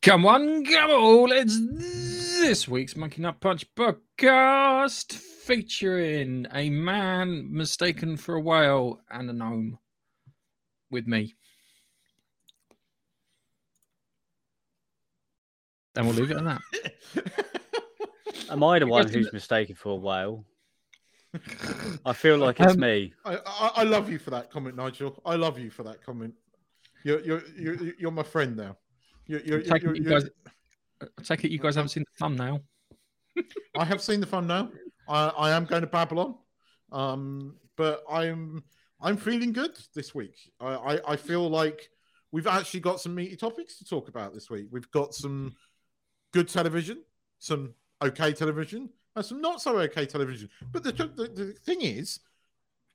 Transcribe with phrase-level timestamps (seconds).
[0.00, 1.58] Come on, come on, it's
[2.40, 9.32] this week's Monkey Nut Punch podcast featuring a man mistaken for a whale and a
[9.32, 9.78] gnome
[10.90, 11.34] with me.
[15.96, 16.60] And we'll leave it at that.
[18.50, 20.44] Am I the one who's mistaken for a whale?
[22.06, 23.12] I feel like it's Um, me.
[23.24, 25.20] I, I, I love you for that comment, Nigel.
[25.26, 26.34] I love you for that comment.
[27.04, 28.76] You're you're you're, you're my friend now.
[29.28, 30.30] You're, you're, Take it you're, you you're- guys-
[31.00, 32.60] I take it you guys haven't seen the thumbnail.
[33.78, 34.70] I have seen the thumbnail.
[35.08, 36.34] I, I am going to Babylon,
[36.90, 38.64] um, but I'm
[39.00, 40.34] I'm feeling good this week.
[40.58, 41.88] I, I, I feel like
[42.32, 44.66] we've actually got some meaty topics to talk about this week.
[44.72, 45.54] We've got some
[46.32, 47.04] good television,
[47.38, 50.48] some okay television, and some not so okay television.
[50.72, 52.18] But the the, the thing is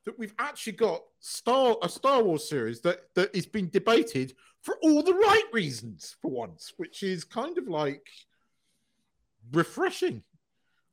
[0.05, 4.77] that we've actually got Star a Star Wars series that that is being debated for
[4.81, 8.07] all the right reasons for once, which is kind of like
[9.51, 10.23] refreshing.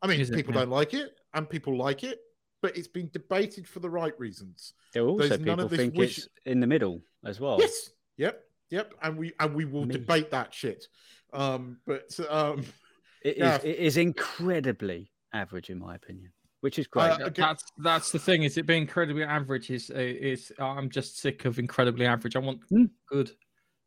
[0.02, 0.36] I mean, Is it?
[0.36, 0.60] people Yeah.
[0.60, 2.18] don't like it, and people like it,
[2.62, 4.74] but it's been debated for the right reasons.
[4.92, 7.38] There are also there's none people of this think wish- it's in the middle as
[7.40, 7.58] well.
[7.60, 9.92] Yes, yep, yep, and we and we will Me.
[9.92, 10.86] debate that shit.
[11.32, 12.64] Um, but um,
[13.22, 13.56] It is, Yeah.
[13.62, 17.10] it is incredibly average, in my opinion, which is great.
[17.10, 17.42] Uh, okay.
[17.42, 18.42] That's that's the thing.
[18.44, 19.70] Is it being incredibly average?
[19.70, 22.34] Is is I'm just sick of incredibly average.
[22.34, 22.86] I want Hmm.
[23.06, 23.30] good.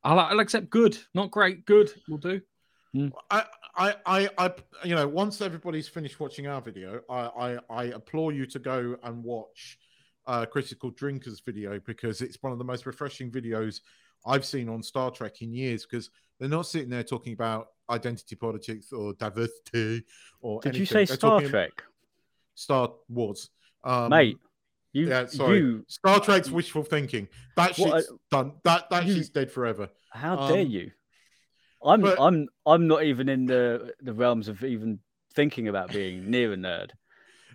[0.04, 1.66] I'll, I'll accept good, not great.
[1.66, 2.42] Good will do.
[3.32, 4.52] I, I, I, I,
[4.84, 8.96] you know, once everybody's finished watching our video, I, I, I implore you to go
[9.04, 9.80] and watch
[10.28, 13.80] uh, Critical Drinkers video because it's one of the most refreshing videos
[14.26, 15.86] I've seen on Star Trek in years.
[15.86, 20.04] Because they're not sitting there talking about identity politics or diversity
[20.42, 20.62] or.
[20.62, 21.72] Did you say They're Star Trek,
[22.56, 23.50] Star Wars,
[23.84, 24.38] um, mate?
[24.94, 25.58] You, yeah, sorry.
[25.58, 27.28] you, Star Trek's wishful thinking.
[27.56, 28.54] That What shit's done.
[28.64, 29.90] That that you- shit's dead forever.
[30.12, 30.92] how dare um, you?
[31.84, 35.00] I'm, but- I'm, I'm not even in the the realms of even
[35.34, 36.92] thinking about being near a nerd,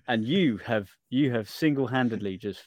[0.08, 2.60] and you have, you have single handedly just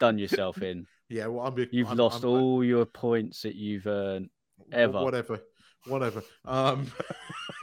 [0.00, 0.86] done yourself in.
[1.08, 1.68] Yeah, well, I'm.
[1.70, 4.30] You've I'm- lost I'm- all your points that you've earned.
[4.72, 5.00] Ever.
[5.02, 5.40] Whatever,
[5.86, 6.22] whatever.
[6.44, 6.90] Um,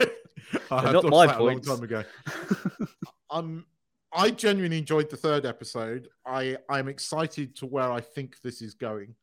[0.70, 1.68] I have not my points.
[1.68, 2.04] a long time ago.
[3.28, 3.66] Um,
[4.16, 6.08] I genuinely enjoyed the third episode.
[6.26, 9.14] I I'm excited to where I think this is going.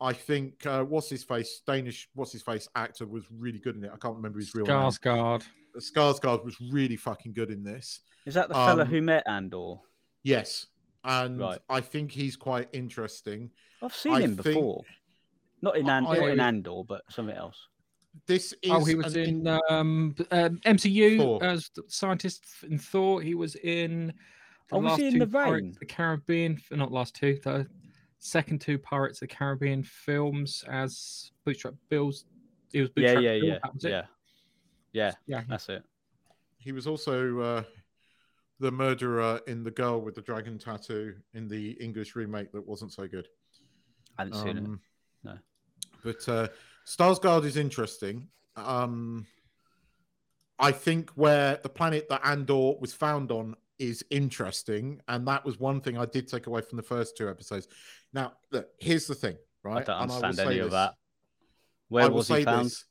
[0.00, 3.84] I think uh, what's his face Danish what's his face actor was really good in
[3.84, 3.90] it.
[3.94, 4.74] I can't remember his real name.
[4.76, 5.44] Skarsgård.
[5.78, 8.00] Skarsgård was really fucking good in this.
[8.26, 9.76] Is that the fella Um, who met Andor?
[10.22, 10.66] Yes,
[11.04, 11.60] and Right.
[11.68, 13.50] I think he's quite interesting.
[13.80, 14.82] I've seen I him think- before.
[15.62, 17.68] Not in, An- I- not in Andor, but something else.
[18.26, 21.44] This is Oh, he was an in um, um, MCU Thor.
[21.44, 23.20] as the scientist in Thor.
[23.20, 24.12] He was in.
[24.72, 25.70] Oh, was he in two the Pirates Rain?
[25.70, 27.66] of The Caribbean, not last two, the
[28.18, 32.24] second two Pirates of the Caribbean films as Bootstrap Bill's.
[32.72, 33.90] He was Yeah, Bootstrap yeah, Bill, yeah, that was it.
[33.90, 34.02] yeah,
[34.92, 35.12] yeah.
[35.26, 35.42] yeah.
[35.48, 35.82] That's it.
[36.58, 37.62] He was also uh,
[38.58, 42.92] the murderer in The Girl with the Dragon Tattoo in the English remake that wasn't
[42.92, 43.28] so good.
[44.18, 44.64] I haven't seen it.
[44.64, 44.80] Um,
[45.22, 45.38] No.
[46.02, 46.48] But uh,
[46.86, 48.28] Skarsgård is interesting.
[48.54, 49.26] Um,
[50.58, 55.58] I think where the planet that Andor was found on is interesting, and that was
[55.58, 57.68] one thing I did take away from the first two episodes.
[58.12, 59.78] Now, look, here's the thing, right?
[59.78, 60.94] I don't understand any say of that.
[61.88, 62.66] Where was he found?
[62.66, 62.84] this.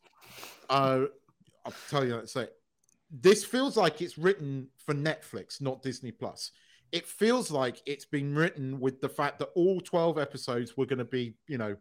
[0.69, 1.05] Uh,
[1.65, 2.15] I'll tell you.
[2.15, 2.47] Let's say
[3.09, 6.51] this feels like it's written for Netflix, not Disney Plus.
[6.91, 10.99] It feels like it's been written with the fact that all twelve episodes were going
[10.99, 11.75] to be, you know,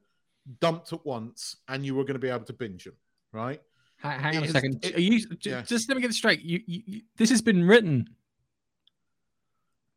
[0.61, 2.95] dumped at once, and you were going to be able to binge them,
[3.33, 3.61] right?
[4.01, 4.85] Ha- Hang on a It is- second.
[4.85, 5.63] it- Are you j- yeah.
[5.63, 6.43] just let me get this straight?
[6.43, 8.09] You, you, you, this has been written.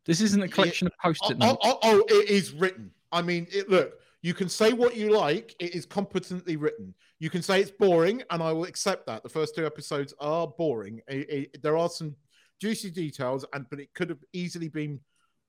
[0.04, 1.58] This isn't a collection of Oh, post-it oh, notes.
[1.64, 2.90] oh, oh, it is written.
[3.12, 5.54] I mean, it, look, you can say what you like.
[5.60, 6.94] It is competently written.
[7.18, 9.22] You can say it's boring, and I will accept that.
[9.22, 11.02] The first two episodes are boring.
[11.08, 12.16] It- it- there are some
[12.60, 15.00] juicy details, and but it could have easily been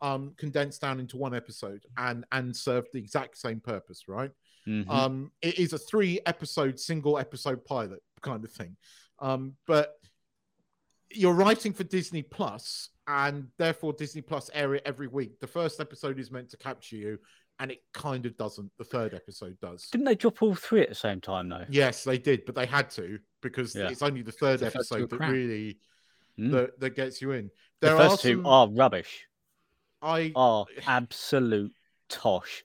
[0.02, 4.32] um, condensed down into one episode and and served the exact same purpose, right?
[4.69, 4.90] Mhm.
[4.90, 8.78] Um, it is a three episode, single episode pilot kind of thing.
[9.20, 9.96] Um, but
[11.11, 15.40] you're writing for Disney Plus, and therefore Disney Plus air it every week.
[15.40, 17.17] The first episode is meant to capture you,
[17.59, 18.72] and it kind of doesn't.
[18.78, 19.88] The third episode does.
[19.90, 21.66] Didn't they drop all three at the same time though?
[21.70, 23.90] Yes, they did, but they had to because Yeah.
[23.90, 25.32] it's only the third The first two are episode that crap.
[25.32, 25.79] really
[26.38, 26.52] Mm.
[26.52, 27.49] that, that gets you in.
[27.82, 29.26] the There first are two some, are rubbish.
[30.02, 31.73] I Are absolute
[32.08, 32.64] tosh,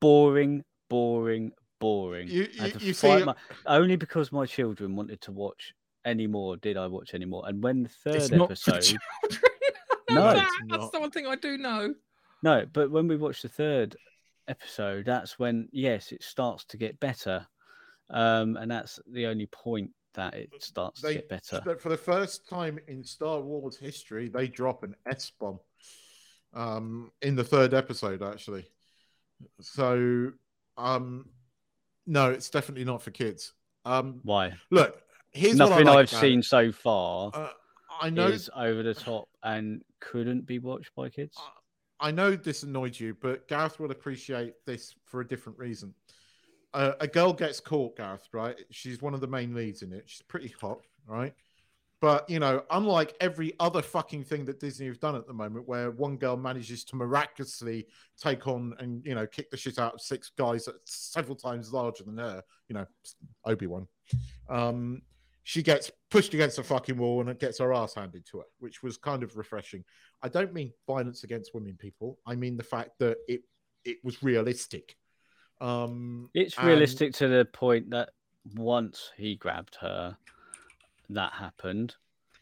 [0.00, 2.28] boring, boring, boring.
[2.28, 5.32] You- I had you- to you fight see- my- only because my children wanted to
[5.32, 5.72] watch
[6.04, 7.46] any more did I watch any more.
[7.48, 9.00] And when the third not episode, children.
[10.10, 10.92] No, That- it's that's not.
[10.92, 11.94] the one thing I do know.
[12.42, 13.96] No, but when we watched the third
[14.48, 17.46] episode, that's when yes, it starts to get better.
[18.10, 21.62] um, and that's the only point that it starts They to get better.
[21.64, 25.60] but for the first time in Star Wars history, they drop an S bomb
[26.54, 28.66] um, in the third episode, actually.
[29.60, 30.32] So,
[30.80, 31.26] um,
[32.06, 33.52] no, it's definitely not for kids.
[33.84, 34.52] Um, Why?
[34.70, 35.00] look,
[35.32, 36.44] here's Nothing like I've seen it.
[36.44, 37.48] so far Uh,
[38.00, 41.36] I know is over the top and couldn't be watched by kids.
[42.00, 45.94] I know this annoyed you, but Gareth will appreciate this for a different reason.
[46.72, 48.56] Uh, a girl gets caught, Gareth, right?
[48.70, 50.04] She's one of the main leads in it.
[50.06, 51.34] She's pretty hot, right?
[52.00, 55.68] But, you know, unlike every other fucking thing that Disney have done at the moment,
[55.68, 57.86] where one girl manages to miraculously
[58.18, 61.36] take on and, you know, kick the shit out of six guys that are several
[61.36, 62.86] times larger than her, you know,
[63.44, 63.86] Obi Wan,
[64.48, 65.02] um,
[65.42, 68.44] she gets pushed against a fucking wall and it gets her ass handed to her,
[68.60, 69.84] which was kind of refreshing.
[70.22, 72.18] I don't mean violence against women, people.
[72.26, 73.42] I mean the fact that it
[73.84, 74.96] it was realistic.
[75.60, 78.10] Um, It's and- realistic to the point that
[78.54, 80.16] once he grabbed her,
[81.14, 81.94] that happened.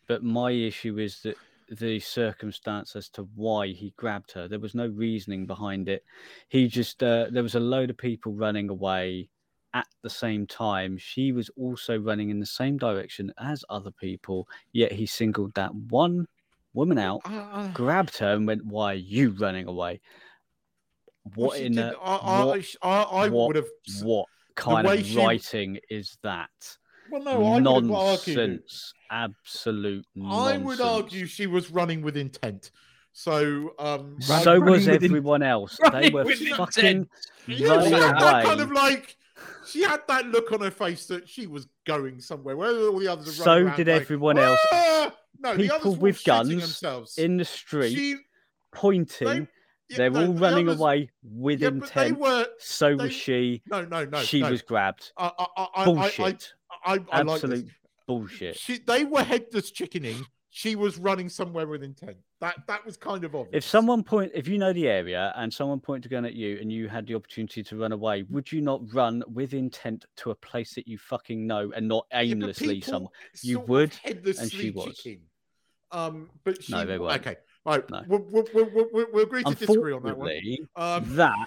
[0.07, 1.37] But my issue is that
[1.71, 6.05] the circumstance as to why he grabbed her, there was no reasoning behind it.
[6.49, 9.29] He just, uh, there was a load of people running away
[9.75, 10.97] at the same time.
[10.97, 15.75] She was also running in the same direction as other people, yet he singled that
[15.75, 16.27] one
[16.73, 20.01] woman out, Uh, grabbed her, and went, Why are you running away?
[21.35, 23.69] What she in did- the, I, I, what- I, would have.
[24.03, 26.79] what kind of she- writing is that?
[27.11, 28.37] Well, no, I would have argued.
[28.37, 28.95] nonsense.
[29.11, 32.71] I would argue she was running with intent.
[33.13, 35.79] So, um, So was with in- everyone else.
[35.93, 37.09] They were fucking.
[37.47, 38.43] Yeah, running she had that away.
[38.45, 39.17] kind of like
[39.67, 42.57] she had that look on her face that she was going somewhere.
[42.57, 44.61] Where all the others are So did going, everyone else.
[44.73, 47.17] "Ah!" No, People others with guns themselves.
[47.19, 48.17] in the street, She,
[48.73, 49.49] pointing.
[49.89, 52.19] yeah, They're no, all the running others- away with Yeah, they intent.
[52.19, 52.47] were.
[52.59, 53.63] so they- was she.
[53.67, 54.21] No, no, no.
[54.23, 54.51] she no.
[54.51, 55.13] was grabbed.
[55.17, 56.55] I, I, I, I, Bullshit.
[56.89, 57.51] I, I, like this.
[57.51, 57.69] Absolute
[58.07, 58.57] bullshit.
[58.59, 60.25] She, they were headless chickening.
[60.51, 62.17] She was running somewhere with intent.
[62.41, 63.65] That that was kind of obvious.
[63.65, 66.59] If someone point, if you know the area and someone pointed a gun at you
[66.61, 70.31] and you had the opportunity to run away, would you not run with intent to
[70.31, 73.09] a place that you fucking know and not aimlessly people some?
[73.43, 74.97] you would, and she was.
[74.97, 75.21] chicking.
[75.93, 77.21] Um, but she, No, they weren't.
[77.21, 77.37] okay,
[77.67, 77.89] right.
[77.91, 78.03] No.
[78.09, 80.31] We'll, we'll, we'll, we'll- we'll agree to disagree on that one.
[80.77, 81.47] Um, that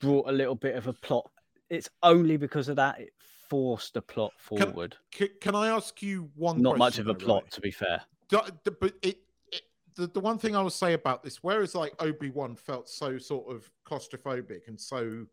[0.00, 1.30] brought a little bit of a plot.
[1.70, 3.10] It's only because of that it
[3.48, 4.96] forced the plot forward.
[5.14, 6.60] c- can I ask you one?
[6.62, 7.52] Not much of a plot, right?
[7.52, 8.02] to be fair.
[8.28, 9.18] Do- d- But it,
[9.52, 9.62] it
[9.94, 13.18] the, the one thing I will say about this, whereas like Obi Wan felt so
[13.18, 15.26] sort of claustrophobic and so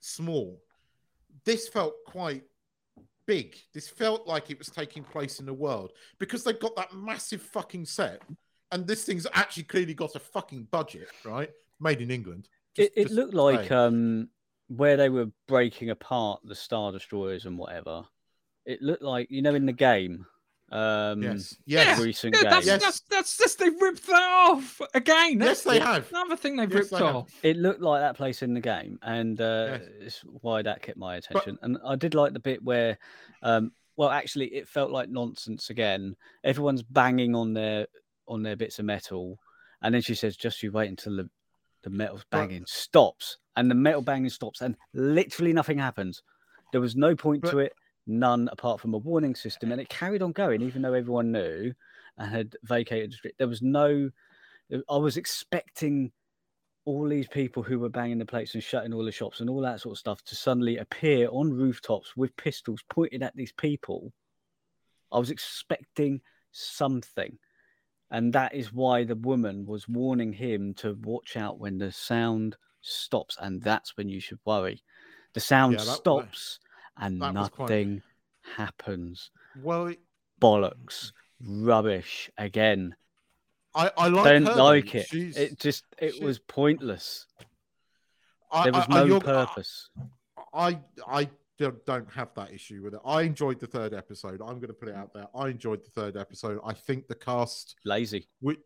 [0.00, 0.60] small,
[1.44, 2.44] this felt quite
[3.26, 3.56] big.
[3.72, 7.42] This felt like it was taking place in the world because they've got that massive
[7.42, 8.22] fucking set,
[8.72, 11.50] and this thing's actually clearly got a fucking budget, right?
[11.80, 12.48] Made in England.
[12.76, 14.28] It, Just- it just looked like um,
[14.68, 18.04] where they were breaking apart the Star Destroyers and whatever.
[18.64, 20.26] It looked like, you know, in the game.
[20.72, 22.82] Um, yes, Yeah, yes, recent Yeah, that's, Yes.
[22.82, 25.38] that's that's just they ripped that off again.
[25.38, 26.08] yes, they have.
[26.10, 27.16] another thing they've Yes, ripped they have.
[27.16, 27.30] off.
[27.44, 29.82] It looked like that place in the game, and uh, Yes.
[30.00, 31.58] it's why that kept my attention.
[31.62, 32.98] and I did like the bit where,
[33.42, 36.16] um, well, actually, it felt like nonsense again.
[36.42, 37.86] Everyone's banging on their
[38.26, 39.38] on their bits of metal,
[39.82, 41.30] and then she says, "Just you wait until the
[41.82, 46.22] the metal's But- banging stops," and the metal banging stops, and literally nothing happens.
[46.72, 47.72] There was no point But- to it,
[48.06, 51.72] none apart from a warning system, and it carried on going, even though everyone knew
[52.18, 53.34] and had vacated the street.
[53.38, 54.10] There was no.
[54.88, 56.12] I was expecting
[56.86, 59.60] all these people who were banging the plates and shutting all the shops and all
[59.62, 64.12] that sort of stuff to suddenly appear on rooftops with pistols pointed at these people.
[65.10, 66.20] I was expecting
[66.50, 67.38] something.
[68.10, 72.56] And that is why the woman was warning him to watch out when the sound
[72.84, 73.36] stops.
[73.40, 74.82] And that's when you should worry.
[75.32, 76.60] The sound Yeah, that- stops
[76.96, 78.02] and that was quite- nothing
[78.56, 79.30] happens.
[79.62, 80.00] Well, it-
[80.40, 81.12] Bollocks.
[81.40, 82.94] Rubbish again.
[83.74, 85.08] I, I like Don't her, like it.
[85.08, 87.26] She's- It just it she- was pointless.
[88.50, 89.90] I- There was I- no purpose.
[90.52, 93.00] I I don't, don't have that issue with it.
[93.04, 94.40] I enjoyed the third episode.
[94.40, 95.26] I'm going to put it out there.
[95.34, 96.60] I enjoyed the third episode.
[96.64, 98.28] I think the cast, Lazy.
[98.40, 98.56] we,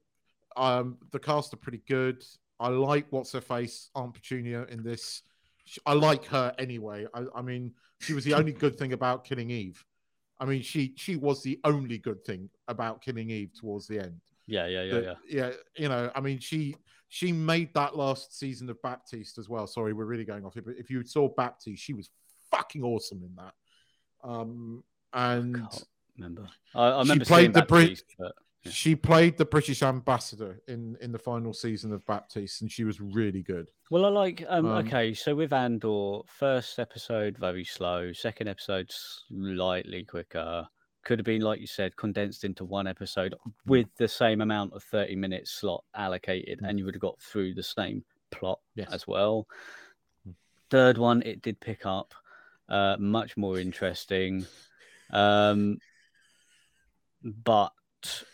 [0.57, 2.23] um, the cast are pretty good.
[2.61, 5.23] I like what's her face, Aunt Petunia in this.
[5.87, 7.07] I like her anyway.
[7.15, 9.85] I, I mean, she was the only good thing about killing Eve.
[10.41, 14.21] I mean, she she was the only good thing about killing Eve towards the end.
[14.47, 15.15] Yeah, yeah, yeah, That- yeah.
[15.29, 16.77] yeah, you know, I mean, she
[17.09, 19.67] she made that last season of Baptiste as well.
[19.67, 22.11] Sorry, we're really going off it, but if you saw Baptiste, she was
[22.51, 23.55] fucking awesome in that.
[24.25, 25.85] Um, and Can't
[26.17, 26.49] remember.
[26.75, 28.33] I, I She played the Brit- Baptiste, but
[28.65, 28.73] Yeah.
[28.73, 33.01] She played the British ambassador in in the final season of Baptiste, and she was
[33.01, 33.71] really good.
[33.91, 34.45] Well, I like.
[34.49, 40.67] Um, Um, okay, so with Andor, first episode very slow, second episode slightly quicker.
[41.05, 43.35] Could have been, like you said, condensed into one episode
[43.65, 46.69] with the same amount of thirty minutes slot allocated, Mm.
[46.69, 48.89] and you would have got through the same plot Yes.
[48.93, 49.47] as well.
[50.29, 50.35] Mm.
[50.69, 52.13] Third one, it did pick up,
[52.69, 54.45] uh, much more interesting,
[55.11, 55.79] um,
[57.23, 57.73] but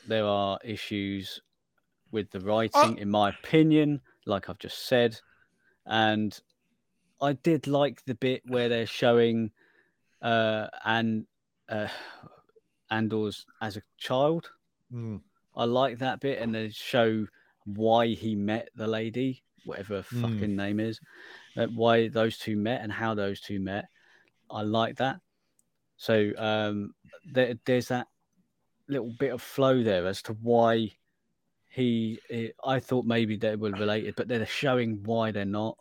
[0.07, 1.41] there are issues
[2.11, 4.01] with the writing, in my opinion.
[4.27, 5.19] Like I've just said,
[5.87, 6.39] and
[7.21, 9.51] I did like the bit where they're showing
[10.23, 11.27] uh and
[11.69, 11.89] uh
[12.91, 14.51] Andor's as a child.
[14.93, 15.21] Mm.
[15.57, 17.27] I like that bit and they show
[17.67, 20.23] why he met the lady, whatever her Mm.
[20.23, 21.01] fucking name is,
[21.57, 23.87] uh, why those two met and how those two met.
[24.51, 25.21] I like that.
[25.97, 26.95] So um
[27.33, 28.09] there, there's that
[28.89, 30.91] little bit of flow there as to why
[31.69, 35.77] he eh, I thought maybe they were related, but they're showing why they're not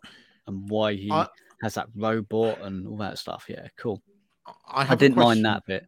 [0.46, 1.28] and why he I-
[1.62, 3.46] has that robot and all that stuff.
[3.48, 4.02] Yeah, cool.
[4.66, 5.86] I, I didn't mind that bit.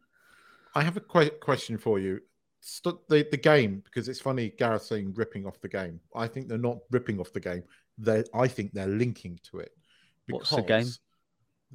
[0.73, 2.21] I have a que- question for you.
[2.61, 5.99] St- the the game because it's funny Gareth saying ripping off the game.
[6.15, 7.63] I think they're not ripping off the game.
[7.97, 9.71] They I think they're linking to it.
[10.29, 10.87] What's the game?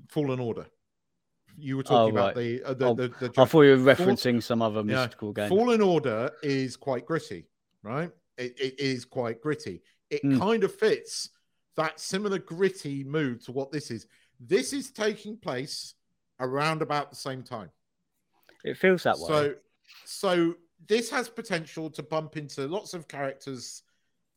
[0.09, 0.67] Fallen Order.
[1.59, 2.61] You were talking Oh, about right.
[2.61, 5.33] the uh, the, Oh, the, the I thought you were Fall- referencing some other mystical
[5.33, 5.49] game.
[5.49, 7.47] Fallen Order is quite gritty,
[7.83, 8.11] right?
[8.39, 9.83] It, it is quite gritty.
[10.11, 10.39] It Mm.
[10.39, 11.31] kind of fits
[11.77, 14.07] that similar gritty mood to what this is.
[14.41, 15.95] This is taking place
[16.41, 17.71] around about the same time.
[18.65, 19.27] It feels that way.
[19.29, 19.55] So,
[20.05, 20.55] so
[20.89, 23.83] this has potential to bump into lots of characters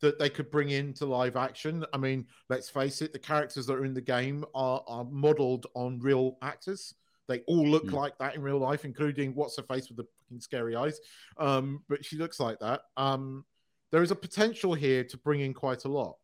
[0.00, 1.84] that they could bring into live action.
[1.92, 5.66] I mean, let's face it, the characters that are in the game are, are modeled
[5.74, 6.94] on real actors.
[7.28, 7.94] They all look Hmm.
[7.94, 11.00] like that in real life, including what's her face with the fucking scary eyes.
[11.36, 12.82] Um, but she looks like that.
[12.96, 13.44] Um,
[13.90, 16.16] there is a potential here to bring in quite a lot.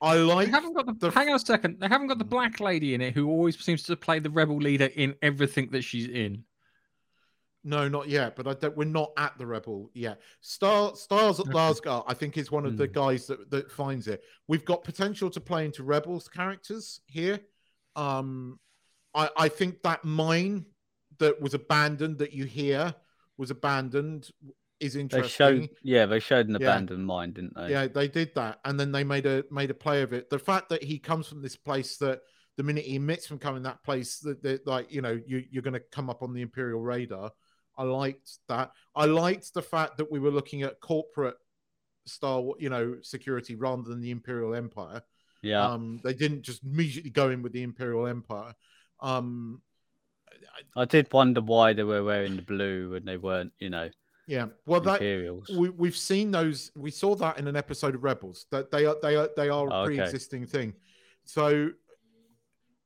[0.00, 1.78] I They like haven't got the, the- hang on a second.
[1.80, 4.56] They haven't got the black lady in it who always seems to play the rebel
[4.56, 6.44] leader in everything that she's in.
[7.62, 8.36] No, not yet.
[8.36, 8.74] But I don't.
[8.76, 10.20] We're not at the rebel yet.
[10.40, 11.52] Star Stars at Okay.
[11.54, 12.92] Larsgar, I think, is one of the Hmm.
[12.92, 14.24] guys that that finds it.
[14.48, 17.38] We've got potential to play into rebels characters here.
[17.96, 18.58] Um,
[19.14, 20.66] I I think that mine
[21.18, 22.94] that was abandoned that you hear
[23.36, 24.30] was abandoned
[24.80, 25.22] is interesting.
[25.60, 26.68] they showed, yeah, they showed an Yeah.
[26.68, 27.70] abandoned mind, didn't they?
[27.70, 30.30] Yeah, they did that, and then they made a made a play of it.
[30.30, 32.20] The fact that he comes from this place that
[32.56, 35.62] the minute he admits from coming that place that, that like you know you you're
[35.62, 37.30] going to come up on the imperial radar.
[37.76, 38.72] I liked that.
[38.94, 41.36] I liked the fact that we were looking at corporate
[42.06, 45.02] style, you know, security rather than the imperial empire.
[45.42, 45.64] yeah.
[45.66, 48.54] Um, they didn't just immediately go in with the imperial empire.
[49.02, 49.62] Um,
[50.76, 53.90] I did wonder why they were wearing the blue and they weren't, you know,
[54.26, 54.46] yeah.
[54.66, 55.00] Well, that
[55.56, 56.70] we, we've seen those.
[56.76, 58.46] We saw that in an episode of Rebels.
[58.52, 59.96] That they are they are they are a Oh, okay.
[59.96, 60.74] pre-existing thing.
[61.24, 61.70] So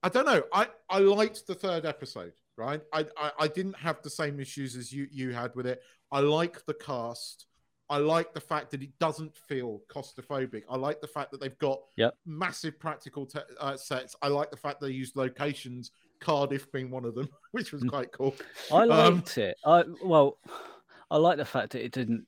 [0.02, 0.42] I don't know.
[0.52, 2.32] I I liked the third episode.
[2.56, 2.80] Right.
[2.92, 5.82] I, I I didn't have the same issues as you you had with it.
[6.10, 7.46] I like the cast.
[7.90, 10.62] I like the fact that it doesn't feel claustrophobic.
[10.70, 12.14] I like the fact that they've got Yep.
[12.24, 14.16] massive practical te- uh, sets.
[14.22, 15.90] I like the fact they use locations,
[16.20, 17.90] Cardiff being one of them, which was Mm.
[17.90, 18.36] quite cool.
[18.70, 19.56] I Um, liked it.
[19.64, 20.38] I well,
[21.10, 22.26] I like the fact that it didn't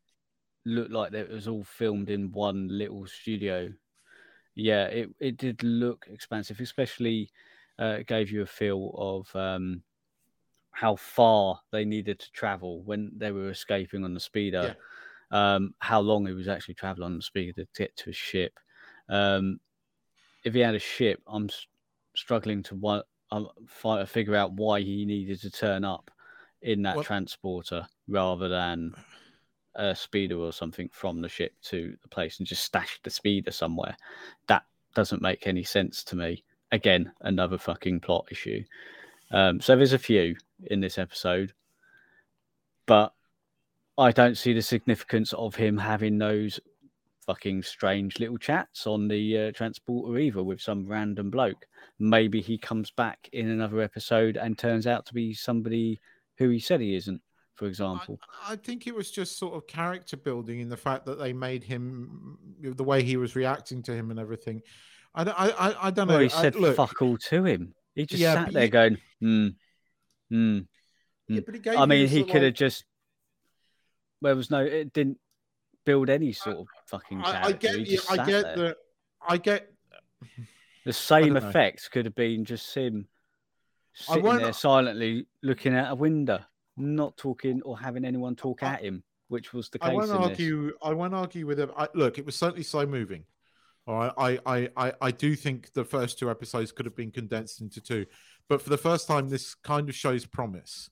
[0.65, 3.73] look like that it was all filmed in one little studio.
[4.55, 7.31] Yeah, it it did look expansive, especially
[7.81, 9.85] uh, it gave you a feel of um,
[10.73, 14.77] how far they needed to travel when they were escaping on the speeder.
[15.31, 18.59] Um, how long he was actually traveling on the speeder to get to a ship.
[19.09, 19.61] Um,
[20.45, 21.67] if he had a ship, I'm s-
[22.17, 22.75] struggling to
[23.31, 26.11] um, fi- figure out why he needed to turn up
[26.63, 28.95] in that Well- transporter rather than
[29.75, 33.51] a speeder or something from the ship to the place and just stash the speeder
[33.51, 33.97] somewhere.
[34.47, 34.65] That
[34.95, 36.43] doesn't make any sense to me.
[36.73, 38.65] Again, another fucking plot issue.
[39.31, 41.53] Um, so there's a few in this episode,
[42.87, 43.13] but
[43.99, 46.59] I don't see the significance of him having those
[47.27, 51.67] fucking strange little chats on the uh, transporter either with some random bloke.
[51.99, 56.01] Maybe he comes back in another episode and turns out to be somebody
[56.39, 57.21] who he said he isn't,
[57.55, 58.21] for example.
[58.47, 61.33] I, I think it was just sort of character building in the fact that they
[61.33, 64.63] made him the way he was reacting to him and everything.
[65.15, 66.15] I, don't- I, I, I don't know.
[66.15, 67.75] well, he I- said look, fuck all to him.
[67.95, 69.49] He just Yeah, sat there going, hmm,
[70.31, 70.59] hmm.
[71.29, 72.85] yeah, but he gave I mean, he could have like- just.
[74.23, 74.61] There was no.
[74.61, 75.19] It didn't
[75.85, 77.87] build any sort of fucking I, I get he you.
[77.97, 78.57] just I get there.
[78.57, 78.77] that.
[79.27, 79.73] I get.
[80.85, 81.73] The same don't know.
[81.91, 83.09] could have been just him
[83.95, 86.41] sitting won't- there silently looking out a window,
[86.77, 89.03] not talking or having anyone talk I- at him.
[89.29, 89.91] which was the case.
[89.91, 90.27] I won't in this.
[90.31, 90.73] argue.
[90.83, 91.73] I won't argue with him.
[91.77, 93.25] I, look, it was certainly slow moving.
[93.89, 97.11] All right, I, I, I, I do think the first two episodes could have been
[97.11, 98.07] condensed into two,
[98.49, 100.91] but for the first time, this kind of shows promise.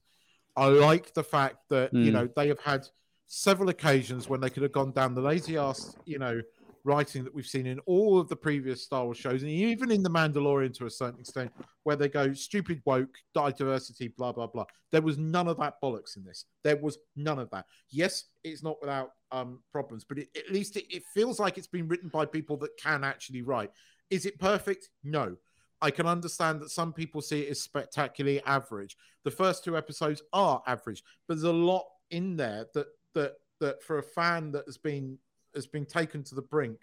[0.57, 2.13] I like the fact that you Mm.
[2.13, 2.87] know they have had
[3.27, 6.41] several occasions when they could have gone down the lazy ass, you know,
[6.83, 10.03] writing that we've seen in all of the previous Star Wars shows, and even in
[10.03, 11.51] the Mandalorian to a certain extent,
[11.83, 14.65] where they go stupid woke, diversity, blah blah blah.
[14.91, 16.45] There was none of that bollocks in this.
[16.63, 17.65] There was none of that.
[17.89, 21.67] Yes, it's not without um, problems, but it, at least it, it feels like it's
[21.67, 23.71] been written by people that can actually write.
[24.09, 24.89] Is it perfect?
[25.03, 25.35] No.
[25.81, 28.95] I can understand that some people see it as spectacularly average.
[29.23, 33.81] The first two episodes are average, but there's a lot in there that that that
[33.81, 35.17] for a fan that has been
[35.55, 36.77] has been taken to the brink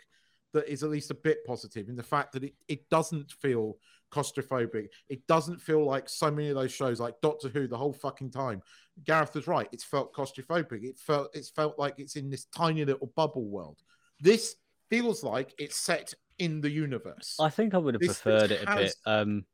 [0.52, 3.78] that is at least a bit positive in the fact that it, it doesn't feel
[4.10, 4.88] claustrophobic.
[5.08, 8.30] It doesn't feel like so many of those shows like Doctor Who the whole fucking
[8.30, 8.62] time.
[9.04, 9.68] Gareth was right.
[9.72, 10.84] It's felt claustrophobic.
[10.84, 13.78] It felt it's felt like it's in this tiny little bubble world.
[14.20, 14.56] This
[14.90, 17.36] feels like it's set in the universe.
[17.40, 18.94] I think I would have This- preferred it a bit.
[19.06, 19.44] Um,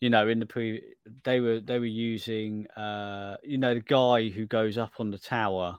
[0.00, 0.82] you know, in the pre,
[1.22, 5.18] they were they were using, uh, you know, the guy who goes up on the
[5.18, 5.78] tower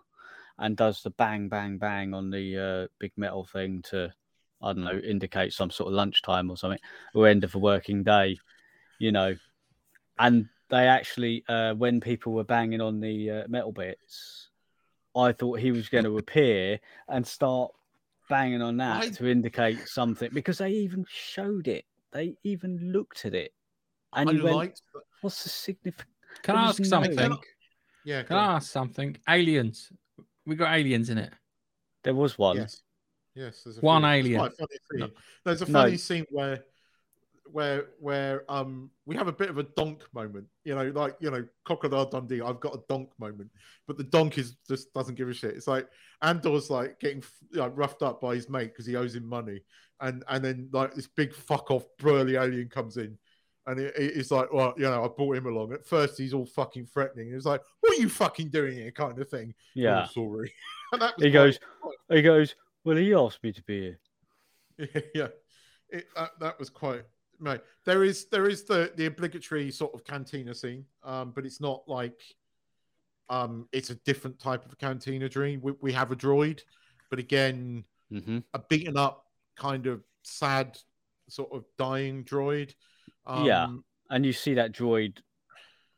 [0.60, 4.14] and does the bang bang bang on the uh, big metal thing to,
[4.62, 6.80] I don't know, indicate some sort of lunchtime or something
[7.14, 8.38] or end of a working day.
[9.00, 9.36] You know,
[10.18, 14.50] and they actually, uh, when people were banging on the uh, metal bits,
[15.16, 17.72] I thought he was going to appear and start
[18.30, 21.86] banging on that I- to indicate something because they even showed it.
[22.12, 23.54] They even looked at it.
[24.14, 26.10] And I you went, liked that- what's the significance?
[26.42, 27.38] Can I was ask no- something?
[28.06, 28.44] yeah, Can on.
[28.44, 29.18] I ask something?
[29.28, 29.92] Aliens.
[30.46, 31.34] We got aliens in it.
[32.04, 32.58] There was one.
[32.58, 32.82] Yes.
[33.34, 34.10] Yes, there's a One few.
[34.10, 34.40] Alien.
[34.40, 35.10] quite a funny No.
[35.44, 35.80] There's a No.
[35.84, 36.64] funny scene where
[37.52, 40.48] where where um we have a bit of a donk moment.
[40.64, 43.50] You know, like you know, Crocodile Dundee, I've got a donk moment.
[43.88, 45.56] But the donk is just doesn't give a shit.
[45.56, 45.88] It's like
[46.22, 49.62] Andor's like getting like, roughed up by his mate because he owes him money.
[50.00, 53.18] And and then like this big fuck off burly alien comes in.
[53.68, 55.74] And it, it's like, well, you know, I brought him along.
[55.74, 57.34] At first, he's all fucking threatening.
[57.34, 59.54] He's like, "What are you fucking doing here?" kind of thing.
[59.74, 60.06] Yeah.
[60.10, 60.54] "Oh, sorry.
[60.94, 61.60] And that was He quite- goes,
[62.10, 64.00] he goes, well, he asked me to be here.
[65.16, 65.28] yeah,
[65.90, 67.04] it, that, that was quite
[67.40, 67.62] mate.
[67.86, 71.82] There is there is the the obligatory sort of cantina scene, um, but it's not
[71.88, 72.22] like
[73.30, 75.60] um, it's a different type of cantina dream.
[75.64, 76.62] We, we have a droid,
[77.10, 79.26] but again, hmm a beaten up
[79.58, 80.78] kind of sad
[81.30, 82.74] sort of dying droid.
[83.26, 83.68] Um, Yeah.
[84.10, 85.18] And you see that droid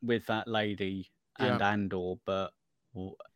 [0.02, 2.54] with that lady and Andor, but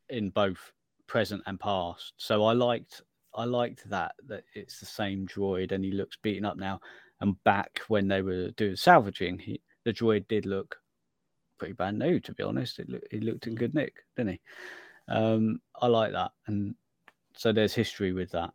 [0.10, 0.72] in both
[1.08, 2.14] present and past.
[2.18, 3.02] So I liked
[3.34, 6.80] I liked that that it's the same droid and he looks beaten up now.
[7.20, 10.78] And back when they were doing salvaging, he, the droid did look
[11.60, 12.80] pretty bad new, to be honest.
[12.80, 13.60] It look, he looked in Mm.
[13.60, 14.42] good nick, didn't he?
[15.08, 16.76] Um, I like that, and
[17.36, 18.54] so there's history with that.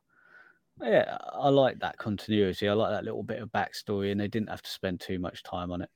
[0.82, 2.68] Yeah, I like that continuity.
[2.68, 5.42] I like that little bit of backstory, and they didn't have to spend too much
[5.42, 5.90] time on it.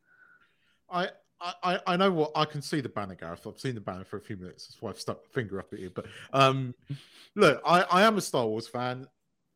[0.91, 1.09] I,
[1.41, 3.47] I, I know what I can see the banner, Gareth.
[3.47, 4.67] I've seen the banner for a few minutes.
[4.67, 5.91] That's why I've stuck my finger up at you.
[5.91, 6.75] But um,
[7.35, 9.07] look, I, I am a Star Wars fan,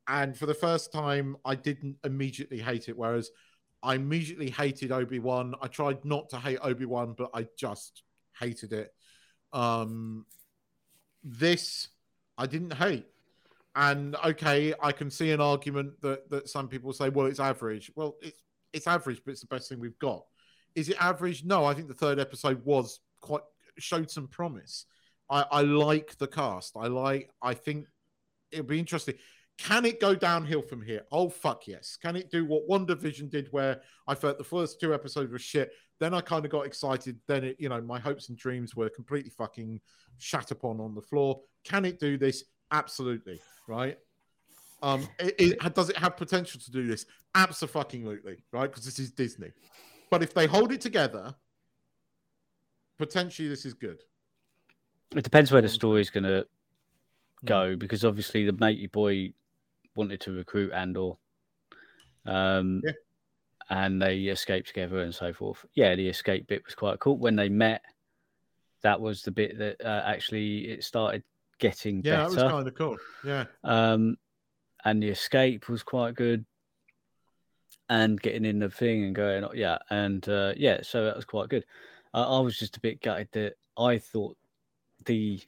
[0.09, 2.97] and for the first time, I didn't immediately hate it.
[2.97, 3.31] Whereas
[3.83, 5.55] I immediately hated Obi Wan.
[5.61, 8.03] I tried not to hate Obi Wan, but I just
[8.39, 8.93] hated it.
[9.53, 10.27] Um,
[11.23, 11.89] this
[12.37, 13.07] I didn't hate.
[13.77, 17.91] And okay, I can see an argument that that some people say, well, it's average.
[17.97, 20.25] Well, it's it's average, but it's the best thing we've got.
[20.75, 21.45] Is it average?
[21.45, 23.43] No, I think the third episode was quite
[23.79, 24.87] showed some promise.
[25.31, 26.77] I, I like the cast.
[26.77, 27.31] I like.
[27.43, 27.87] I think
[28.51, 29.15] it'll be interesting.
[29.57, 31.03] Can it go downhill from here?
[31.13, 31.97] Oh fuck yes.
[32.01, 35.71] Can it do what WandaVision did, where I felt the first two episodes were shit.
[36.01, 37.21] Then I kind of got excited.
[37.29, 39.81] Then it, you know, my hopes and dreams were completely fucking
[40.19, 41.41] shat upon on the floor.
[41.65, 42.45] Can it do this?
[42.75, 43.41] Absolutely.
[43.69, 43.99] Right.
[44.83, 47.07] Um, it, it, does it have potential to do this?
[47.37, 48.69] Absolutely, right?
[48.69, 49.53] Because this is Disney.
[50.11, 51.35] But if they hold it together,
[52.99, 54.03] potentially this is good.
[55.15, 56.47] It depends where the Um, story's going to
[57.41, 57.47] Hmm.
[57.47, 59.33] go, because obviously the matey boy
[59.95, 61.13] wanted to recruit Andor,
[62.27, 62.93] um, Yeah.
[63.71, 65.65] and they escaped together and so forth.
[65.75, 67.19] Yeah, the escape bit was quite cool.
[67.19, 67.83] When they met,
[68.83, 71.23] that was the bit that uh, actually it started
[71.59, 72.97] getting Yeah, that was kind of cool.
[73.25, 73.45] Yeah.
[73.63, 74.17] um,
[74.85, 76.45] and the escape was quite good,
[77.89, 81.49] and getting in the thing and going, yeah, and uh, yeah, so that was quite
[81.49, 81.65] good.
[82.13, 84.37] Uh, I was just a bit gutted that I thought
[85.05, 85.41] the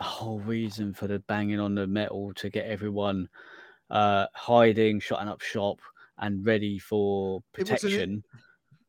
[0.00, 3.28] whole reason for the banging on the metal to get everyone
[3.90, 5.80] uh, hiding, shutting up shop,
[6.18, 8.24] and ready for wasn't it- protection.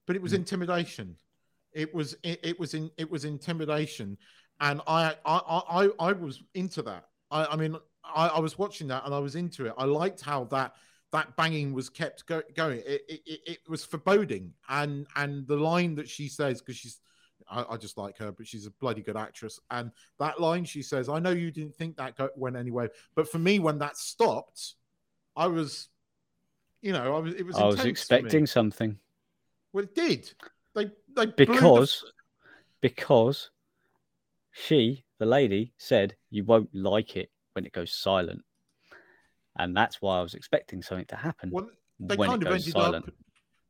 [0.06, 0.38] but it was Mm.
[0.38, 1.16] intimidation.
[1.74, 4.18] It was it, it was in it was intimidation,
[4.60, 7.06] and I I I I was into that.
[7.32, 9.74] I, I mean, I, I was watching that and I was into it.
[9.78, 10.76] I liked how that
[11.12, 12.82] that banging was kept go, going.
[12.86, 17.00] It, it, it, was foreboding, and and the line that she says because she's.
[17.50, 19.60] I, I, just like her, but she's a bloody good actress.
[19.72, 23.32] And that line she says, "I know you didn't think that go, went anywhere, but
[23.32, 24.76] for me, when that stopped,
[25.36, 25.88] I was,
[26.84, 27.34] you know, I was.
[27.34, 27.56] It was.
[27.56, 28.20] I was intense for me.
[28.20, 29.00] expecting something
[29.74, 30.32] Well, it did.
[30.76, 32.06] They they blew the- because
[32.82, 33.50] because
[34.52, 38.42] she, the lady, said you won't like it when it goes silent,
[39.58, 42.54] and that's why I was expecting something to happen well, they when kind it of
[42.54, 43.08] ended silent.
[43.08, 43.14] up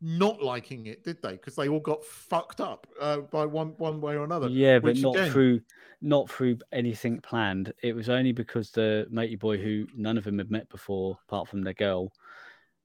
[0.02, 1.34] not liking it, did they?
[1.34, 4.48] Because they all got fucked up uh, by one one way or another.
[4.48, 5.62] Yeah, but not again- through
[6.02, 7.74] not through anything planned.
[7.84, 11.50] It was only because the matey boy who none of them had met before, apart
[11.50, 12.14] from the girl,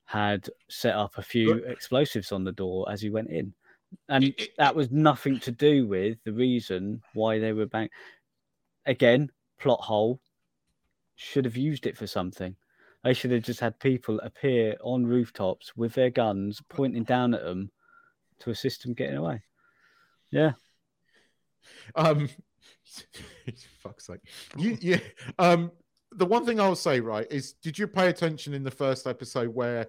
[0.07, 3.55] had set up a few explosives on the door as he went in.
[4.09, 7.91] And It- it- that was nothing to do with the reason why they were bang
[8.87, 10.21] again, plot hole.
[11.17, 12.57] Should have used it for something.
[13.03, 17.43] They should have just had people appear on rooftops with their guns pointing down at
[17.43, 17.71] them
[18.41, 19.43] to assist them getting away.
[20.31, 20.53] Yeah.
[21.95, 22.29] Um,
[23.79, 24.21] fuck's sake.
[24.57, 24.99] You, yeah.
[25.39, 25.71] Um,
[26.13, 29.49] the one thing I'll say, right, is did you pay attention in the first episode
[29.55, 29.89] where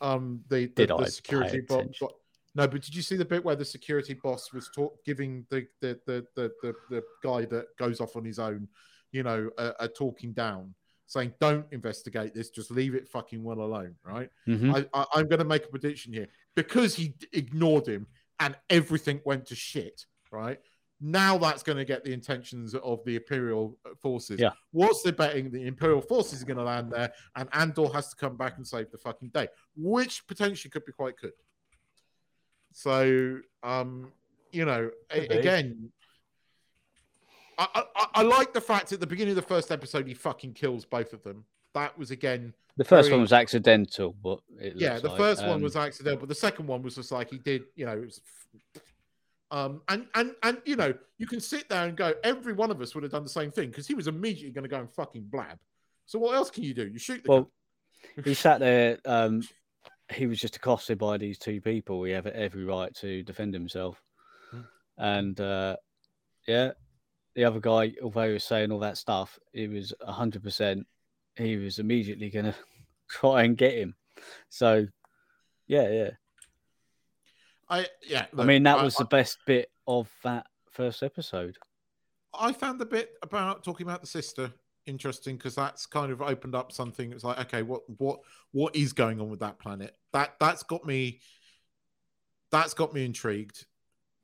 [0.00, 2.08] um the the, Did the security attention?
[2.56, 5.66] No, but did you see the bit where the security boss was talk, giving the
[5.82, 8.66] the, the the the the guy that goes off on his own,
[9.12, 10.74] you know, a, a talking down,
[11.06, 12.48] saying, "Don't investigate this.
[12.48, 14.30] Just leave it fucking well alone." Right?
[14.48, 14.74] Mhm.
[14.74, 18.06] I, I, I'm going to make a prediction here because he ignored him
[18.40, 20.06] and everything went to shit.
[20.32, 20.58] Right
[20.98, 24.40] now, that's going to get the intentions of the Imperial forces.
[24.40, 24.52] Yeah.
[24.70, 25.50] What's the betting?
[25.50, 28.66] The Imperial forces are going to land there, and Andor has to come back and
[28.66, 31.32] save the fucking day, which potentially could be quite good.
[32.76, 34.12] So, um,
[34.52, 35.90] you know, a- again.
[37.56, 40.52] I, I, I- like the fact at the beginning of the first episode he fucking
[40.52, 41.46] kills both of them.
[41.72, 45.40] That was again The first very- one was accidental, but it yeah the like, first
[45.40, 47.92] one um, was accidental but the second one was just like he did you know
[47.92, 48.20] it was
[49.50, 52.78] um and and and you know you can sit there and go every one of
[52.82, 54.90] us would have done the same thing because he was immediately going to go and
[54.90, 55.58] fucking blab
[56.04, 57.50] so what else can you do you shoot the Well,
[58.22, 58.98] he sat there.
[59.06, 59.42] Um,
[60.12, 62.02] he was just accosted by these two people.
[62.04, 64.00] He had every right to defend himself,
[64.50, 64.60] Hmm.
[64.98, 65.76] and uh,
[66.46, 66.72] yeah,
[67.34, 70.86] the other guy, although he was saying all that stuff, he was hundred percent.
[71.36, 72.54] He was immediately going to
[73.10, 73.94] try and get him.
[74.48, 74.86] So,
[75.66, 76.10] yeah, yeah.
[77.68, 81.56] i yeah I mean, that I- was the best bit of that first episode.
[82.38, 84.52] I found the bit about talking about the sister
[84.86, 87.12] interesting because that's kind of opened up something.
[87.12, 88.20] It's like, okay, what what
[88.52, 89.96] what is going on with that planet?
[90.12, 91.20] That that's got me.
[92.50, 93.66] That's got me intrigued.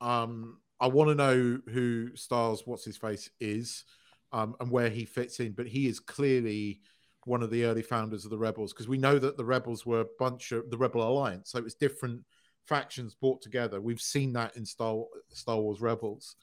[0.01, 3.83] Um, I want to know who stars what's his face is,
[4.31, 5.53] um, and where he fits in.
[5.53, 6.81] But he is clearly
[7.25, 10.01] one of the early founders of the rebels because we know that the rebels were
[10.01, 12.21] a bunch of the rebel alliance, so it was different
[12.65, 13.79] factions brought together.
[13.81, 16.35] We've seen that in Star Star Wars Rebels.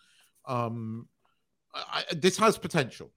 [0.47, 1.09] Um,
[1.75, 3.11] I, I- this has potential,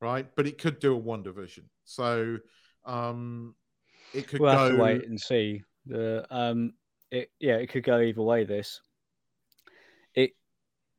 [0.00, 0.26] right?
[0.36, 1.64] But it could do a WandaVision.
[1.84, 2.38] So
[2.84, 3.54] um,
[4.14, 4.58] it could We'll go.
[4.58, 5.62] have to wait and see.
[5.86, 6.72] The um,
[7.10, 8.44] it yeah, it could go either way.
[8.44, 8.80] This,
[10.14, 10.32] it,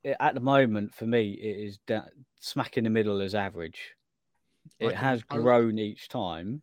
[0.04, 2.04] it at the moment for me, it is da-
[2.40, 3.94] smack in the middle as average.
[4.80, 6.62] It can- has I- grown each time.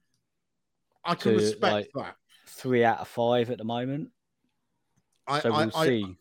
[1.05, 2.17] I can to, respect like, that.
[2.47, 4.09] Three out of five at the moment.
[5.27, 6.17] I, So we'll I, see.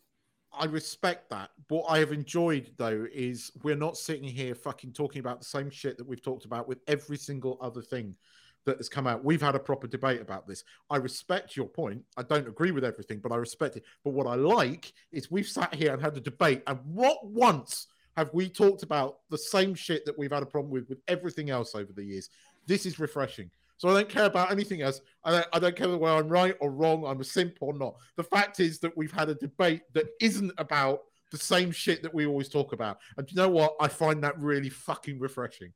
[0.58, 1.50] I respect that.
[1.68, 5.70] What I have enjoyed though is we're not sitting here fucking talking about the same
[5.70, 8.16] shit that we've talked about with every single other thing
[8.64, 9.24] that has come out.
[9.24, 10.64] We've had a proper debate about this.
[10.90, 12.02] I respect your point.
[12.16, 13.84] I don't agree with everything, but I respect it.
[14.02, 17.88] But what I like is we've sat here and had a debate, and what once
[18.16, 21.50] have we talked about the same shit that we've had a problem with with everything
[21.50, 22.30] else over the years?
[22.66, 23.50] This is refreshing.
[23.76, 25.00] So I don't care about anything else.
[25.24, 27.04] I don't, I don't care whether I'm right or wrong.
[27.04, 27.96] I'm a simp or not.
[28.16, 32.14] The fact is that we've had a debate that isn't about the same shit that
[32.14, 32.98] we always talk about.
[33.16, 33.74] And you know what?
[33.80, 35.72] I find that really fucking refreshing,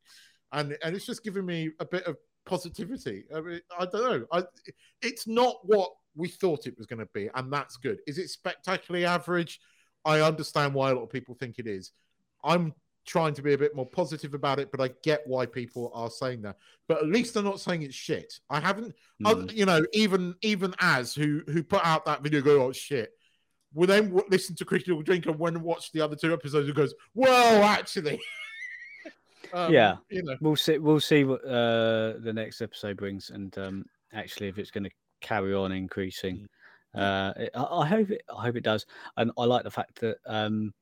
[0.53, 3.25] and and it's just giving me a bit of positivity.
[3.35, 4.27] I, mean, I don't know.
[4.33, 4.45] I,
[5.03, 7.99] it's not what we thought it was going to be, and that's good.
[8.07, 9.61] Is it spectacularly average?
[10.05, 11.93] I understand why a lot of people think it is.
[12.45, 12.73] I'm
[13.09, 16.11] trying to be a bit more positive about it, but I get why people are
[16.11, 16.57] saying that.
[16.87, 18.39] But at least they're not saying it's shit.
[18.51, 19.53] I haven't, Mm.
[19.53, 23.11] you know, even even as who who put out that video, go oh shit.
[23.75, 26.77] Will then w- listen to Critical Drink and when watch the other two episodes, and
[26.77, 28.21] goes, well, actually,
[29.53, 29.97] Um, Yeah.
[30.11, 30.77] you know, We'll see.
[30.79, 34.91] We'll see what uh, the next episode brings, and um, actually, if it's going to
[35.21, 36.47] carry on increasing.
[36.95, 38.23] Uh, it, I, I hope it.
[38.35, 38.85] I hope it does,
[39.17, 40.73] and I like the fact that um,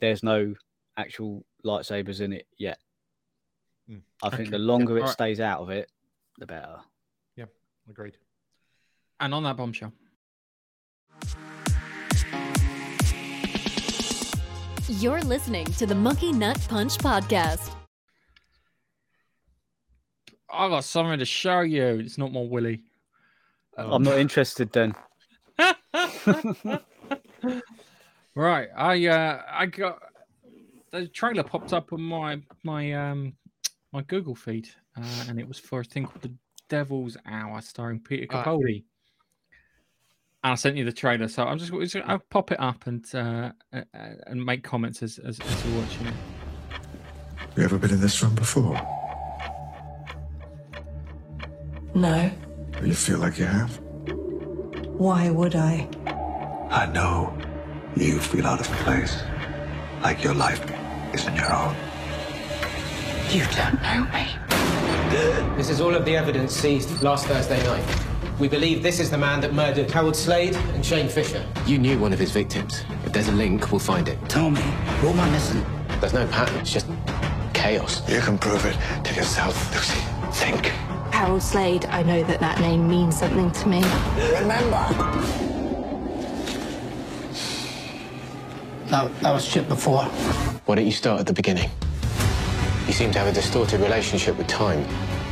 [0.00, 0.54] there's no
[0.96, 2.78] actual lightsabers in it yet.
[3.90, 4.02] Mm.
[4.22, 5.12] I think Okay, the longer yeah, it alright.
[5.12, 5.90] stays out of it,
[6.38, 6.76] the better.
[7.36, 7.46] Yeah,
[7.88, 8.16] agreed.
[9.18, 9.92] And on that bombshell.
[14.88, 17.70] You're listening to the Monkey Nut Punch podcast.
[20.52, 21.84] I got something to show you.
[22.00, 22.82] It's not my Willy.
[23.76, 24.94] I'm not interested then.
[28.34, 28.68] right.
[28.76, 30.02] I uh I got
[30.92, 33.34] the trailer popped up on my my um
[33.92, 36.32] my Google feed, uh, and it was for a thing called The
[36.68, 38.26] Devil's Hour, starring Peter.
[38.26, 38.84] Capaldi.
[40.42, 43.04] And I sent you the trailer, so I'm just, just I'll pop it up and
[43.14, 46.14] uh, uh, and make comments as as, as you're watching it.
[47.56, 48.80] You ever been in this room before?
[51.94, 52.30] No.
[52.78, 53.78] Or you feel like you have?
[54.96, 55.88] Why would I?
[56.70, 57.36] I know
[57.96, 59.22] you feel out of place.
[60.02, 60.64] Like your life
[61.12, 61.74] isn't your own.
[63.30, 64.28] You don't know me.
[65.56, 67.84] This is all of the evidence seized last Thursday night.
[68.38, 71.44] We believe this is the man that murdered Howard Slade and Shane Fisher.
[71.66, 72.84] You knew one of his victims.
[73.04, 74.18] If there's a link, we'll find it.
[74.28, 74.62] Tell me,
[75.02, 75.64] what am I missing?
[76.00, 76.86] There's no pattern, it's just
[77.52, 78.08] chaos.
[78.08, 80.00] You can prove it to yourself, Lucy.
[80.32, 80.66] Think.
[81.12, 83.82] Harold Slade, I know that that name means something to me.
[84.38, 84.86] Remember.
[88.86, 90.10] That, that was shit before.
[90.66, 91.70] Why don't you start at the beginning?
[92.86, 94.82] You seem to have a distorted relationship with time.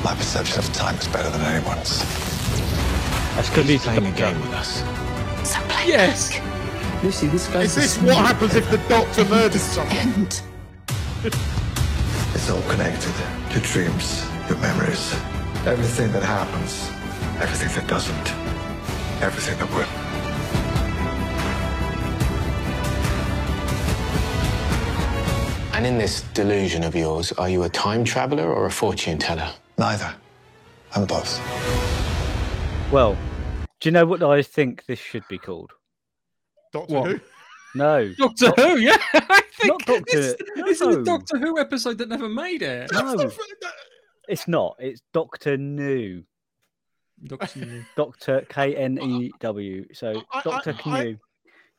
[0.04, 2.00] My perception of time is better than anyone's.
[3.34, 4.78] That's because He's he's playing a game with us.
[5.48, 6.30] So play Yes.
[6.38, 10.28] back Lucy, this guy's Is this what happens if the doctor murders someone?
[12.34, 13.12] It's all connected.
[13.52, 15.12] Your dreams, your memories,
[15.66, 16.90] everything that happens,
[17.40, 18.32] everything that doesn't,
[19.22, 20.07] everything that will.
[25.78, 29.48] And in this delusion of yours, are you a time traveler or a fortune teller?
[29.78, 30.12] Neither.
[30.96, 31.38] I'm both.
[32.90, 33.16] Well,
[33.78, 35.70] do you know what I think this should be called?
[36.72, 37.10] Doctor What?
[37.12, 37.20] Who?
[37.76, 38.96] No, Doctor Who, yeah.
[39.14, 41.04] I think Not Doctor- This, this is a no.
[41.04, 42.90] Doctor Who episode that never made it.
[42.92, 43.30] no,
[44.28, 44.74] it's not.
[44.80, 46.24] It's Doctor New.
[47.22, 47.82] Doctor Who.
[47.96, 49.86] Doctor K N E W.
[49.94, 51.16] So I- I- Doctor I- Canoe.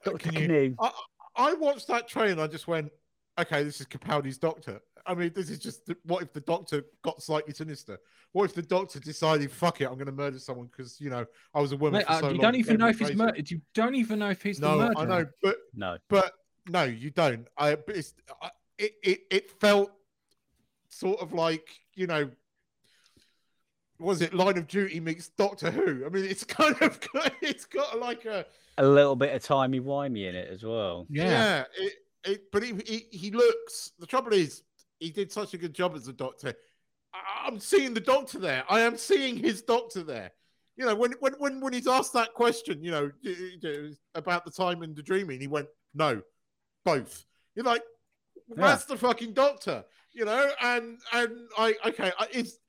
[0.06, 0.76] Doctor Can Canoe.
[0.80, 0.92] I,
[1.36, 2.94] I watched that trailer and I just went,
[3.40, 4.82] okay, this is Capaldi's doctor.
[5.06, 7.98] I mean, this is just what if the doctor got slightly sinister?
[8.32, 11.26] What if the doctor decided, fuck it, I'm going to murder someone because you know
[11.54, 12.00] I was a woman.
[12.00, 13.50] Mate, for uh, so you long, don't even know if he's murdered.
[13.50, 14.98] You don't even know if he's the No, murderer.
[14.98, 15.98] I know, but No.
[16.10, 16.34] but
[16.68, 17.48] no, you don't.
[17.58, 19.92] I but it's I, it, it it felt
[20.90, 22.30] sort of like you know.
[24.00, 26.06] Was it Line of Duty meets Doctor Who?
[26.06, 27.00] I mean, it's kind of
[27.42, 28.46] it's got like a
[28.78, 31.06] A little bit of timey wimey in it as well.
[31.10, 31.66] Yeah.
[31.78, 31.94] it,
[32.26, 33.92] it, but he, he he looks.
[34.00, 34.64] The trouble is,
[35.00, 36.54] he did such a good job as a doctor.
[37.14, 38.64] I- I'm seeing the doctor there.
[38.70, 40.32] I am seeing his doctor there.
[40.76, 43.12] You know, when when when when he's asked that question, you know,
[44.16, 46.22] about the time and the dreaming, he went, "No,
[46.86, 47.84] both." You're like,
[48.56, 50.50] that's the fucking doctor, you know.
[50.62, 52.60] And and I okay, I, it's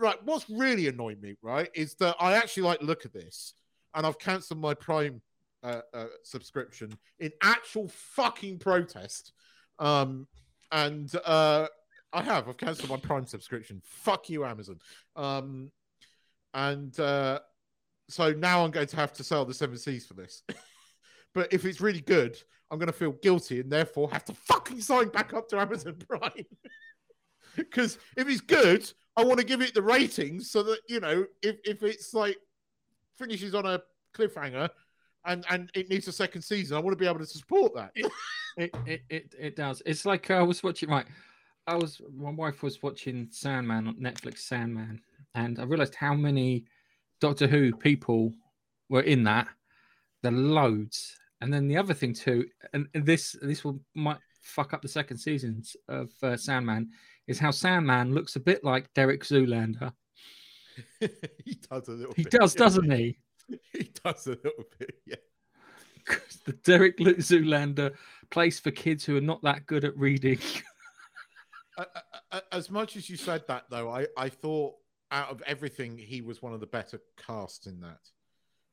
[0.00, 0.16] right.
[0.24, 3.54] What's really annoyed me, right, is that I actually like look at this,
[3.94, 5.20] and I've cancelled my Prime
[5.62, 9.32] uh, uh, subscription in actual fucking protest.
[9.78, 10.26] Um,
[10.72, 11.68] and uh,
[12.12, 12.48] I have.
[12.48, 13.80] I've cancelled my Prime subscription.
[13.84, 14.78] Fuck you, Amazon.
[15.16, 15.70] Um,
[16.54, 17.40] and uh,
[18.08, 20.42] so now I'm going to have to sell the Seven Seas for this.
[21.34, 22.36] but if it's really good,
[22.70, 25.96] I'm going to feel guilty and therefore have to fucking sign back up to Amazon
[26.08, 26.44] Prime.
[27.56, 31.26] Because if it's good, I want to give it the ratings so that you know
[31.42, 32.36] if if it's like
[33.18, 33.82] finishes on a
[34.16, 34.68] cliffhanger
[35.24, 37.92] and and it needs a second season, I want to be able to support that.
[38.56, 39.82] It, it it it does.
[39.86, 40.90] It's like uh, I was watching.
[40.90, 41.06] Right,
[41.66, 42.00] I was.
[42.14, 44.38] My wife was watching Sandman on Netflix.
[44.38, 45.00] Sandman,
[45.34, 46.64] and I realized how many
[47.20, 48.32] Doctor Who people
[48.88, 49.48] were in that.
[50.22, 54.82] The loads, and then the other thing too, and this this will might fuck up
[54.82, 56.90] the second seasons of uh, Sandman,
[57.26, 59.92] is how Sandman looks a bit like Derek Zoolander.
[61.00, 62.14] he does a little.
[62.14, 62.96] He bit, does, doesn't he?
[62.96, 63.18] He
[64.04, 65.00] does a little bit.
[65.06, 65.16] Yeah.
[66.06, 67.94] 'Cause the Derek Zoolander
[68.30, 70.38] place for kids who are not that good at reading.
[72.52, 74.74] As much as you said that, though, I I thought
[75.10, 77.98] out of everything, he was one of the better casts in that.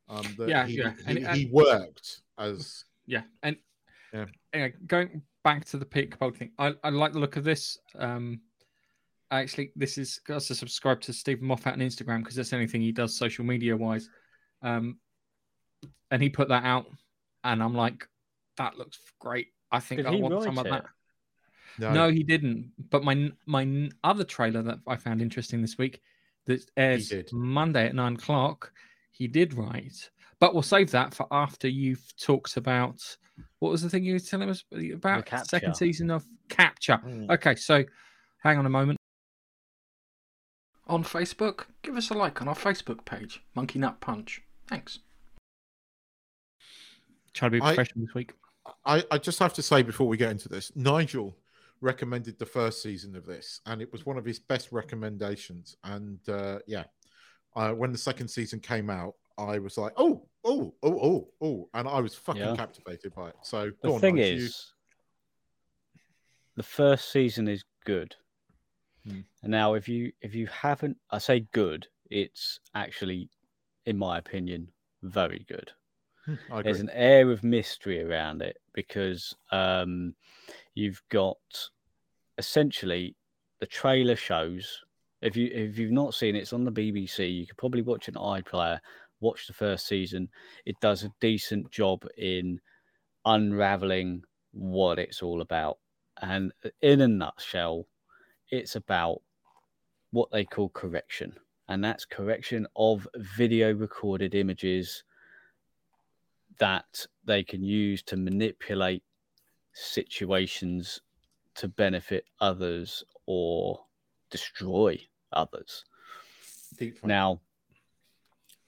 [0.10, 3.58] Um, that Yeah, he, yeah, He, and- he worked as Yeah, and
[4.14, 4.26] Yeah.
[4.54, 7.78] anyway, going back to the Pete Capaldi thing, I, I like the look of this.
[7.96, 8.42] Um,
[9.32, 12.92] actually, this is got to subscribe to Steven Moffat on Instagram because that's anything he
[12.92, 14.10] does social media wise.
[14.62, 14.98] Um,
[16.12, 16.86] and he put that out,
[17.44, 18.08] and I'm like,
[18.58, 19.48] that looks great.
[19.72, 20.86] I think Did I want write some of that.
[21.80, 21.92] No.
[21.94, 22.72] No, he didn't.
[22.90, 26.02] But my my other trailer that I found interesting this week
[26.46, 27.14] that airs.
[27.32, 28.72] Monday at nine o'clock,
[29.12, 30.10] he did write.
[30.40, 33.18] But we'll save that for after you've talked about
[33.60, 35.46] what was the thing you were telling us about Capture.
[35.46, 37.00] second season of Capture.
[37.06, 37.32] Mm.
[37.32, 37.84] Okay, so
[38.44, 38.98] hang on a moment.
[40.88, 44.42] On Facebook, give us a like on our Facebook page, Monkey Nut Punch.
[44.68, 45.00] Thanks.
[47.34, 48.34] Try to be I- this week.
[48.86, 51.38] I, I just have to say before we get into this, Nigel
[51.80, 55.78] recommended the first season of this, and it was one of his best recommendations.
[55.86, 56.84] And uh, yeah,
[57.56, 61.70] uh, when the second season came out, I was like, oh, oh, oh, oh, oh,
[61.76, 62.56] and I was fucking Yeah.
[62.58, 63.36] captivated by it.
[63.42, 64.42] So The go on, thing Nige, is,
[65.96, 66.02] you-
[66.58, 68.16] the first season is good.
[69.08, 69.22] Hmm.
[69.44, 73.30] And now, if you if you haven't, I say good, it's actually,
[73.88, 74.68] in my opinion,
[75.02, 75.72] very good.
[76.26, 80.14] Hmm, There's an air of mystery around it because um,
[80.76, 81.38] you've got
[82.38, 83.16] essentially
[83.60, 84.84] the trailer shows.
[85.22, 87.34] If you if you've not seen it, it's on the BBC.
[87.34, 88.80] You could probably watch an iPlayer.
[89.22, 90.30] Watch the first season.
[90.66, 92.60] It does a decent job in
[93.26, 95.80] unraveling what it's all about.
[96.22, 97.88] And in a nutshell,
[98.52, 99.22] it's about
[100.12, 101.34] what they call correction,
[101.70, 105.04] and that's correction of video recorded images
[106.60, 109.04] that they can use to manipulate
[109.74, 111.02] situations
[111.56, 113.80] to benefit others or
[114.30, 115.00] destroy
[115.34, 115.86] others.
[117.04, 117.42] Now,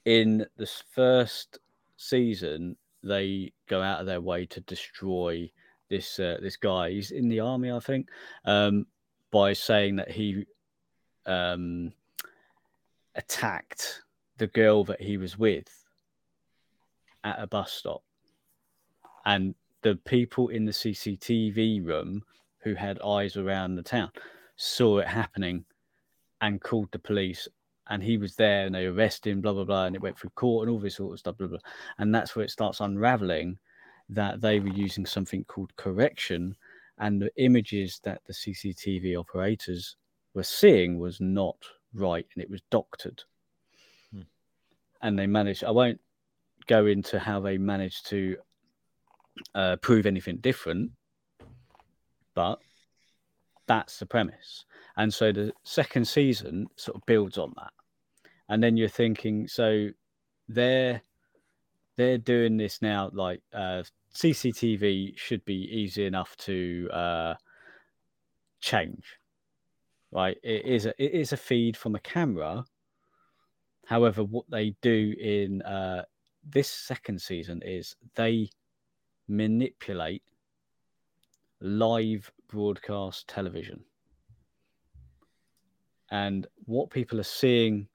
[0.04, 1.58] in this first
[1.96, 5.50] season, they go out of their way to destroy
[5.88, 6.90] this uh, this guy.
[6.90, 8.08] He's in the army, I think,
[8.44, 8.86] um,
[9.30, 10.46] by saying that he
[11.26, 11.92] um,
[13.14, 14.02] attacked
[14.38, 15.68] the girl that he was with
[17.24, 18.02] at a bus stop,
[19.26, 22.22] and the people in the CCTV room
[22.62, 24.10] who had eyes around the town
[24.56, 25.64] saw it happening
[26.40, 27.48] and called the police.
[27.88, 29.86] And he was there and they arrested him blah blah blah.
[29.86, 31.58] And it went through court and all this sort of stuff blah blah
[31.98, 33.58] and that's where it starts unraveling
[34.08, 36.54] that they were using something called correction.
[36.98, 39.96] And the images that the cctv operators
[40.34, 41.56] were seeing was not
[41.94, 43.22] right and it was doctored.
[44.12, 44.22] Hmm.
[45.02, 46.00] and they managed i won't
[46.66, 48.36] go into how they managed to
[49.54, 50.92] uh, prove anything different
[52.34, 52.58] but
[53.66, 54.64] that's the premise.
[54.96, 57.72] And so the second season sort of builds on that.
[58.48, 59.90] And then you're thinking so
[60.48, 61.02] they're
[61.96, 67.34] they're doing this now like uh cctv should be easy enough to uh
[68.60, 69.19] change
[70.12, 72.64] right it is a, it is a feed from a camera.
[73.86, 76.04] However what they do in uh
[76.44, 78.48] this second season is they
[79.28, 80.22] manipulate
[81.60, 83.84] live broadcast television.
[86.10, 87.86] And what people are seeing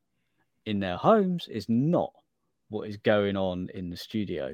[0.65, 2.13] in their homes is not
[2.69, 4.51] what is going on in the studio.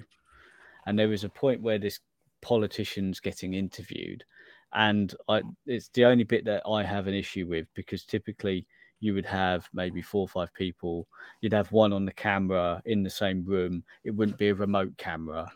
[0.86, 2.00] And there was a point where this
[2.42, 4.24] politician's getting interviewed,
[4.74, 8.66] and I, it's the only bit that I have an issue with because typically
[9.00, 11.08] you would have maybe four or five people.
[11.42, 13.84] You'd have one on the camera in the same room.
[14.04, 15.52] It wouldn't be a remote camera.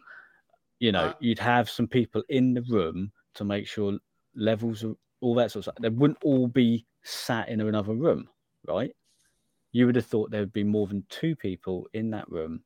[0.79, 3.97] You know, Uh, you'd have some people in the room to make sure
[4.35, 5.81] levels of all that sort of stuff.
[5.81, 8.27] They wouldn't all be sat in another room,
[8.67, 8.93] right?
[9.71, 12.63] You would have thought there would be more than two people in that room.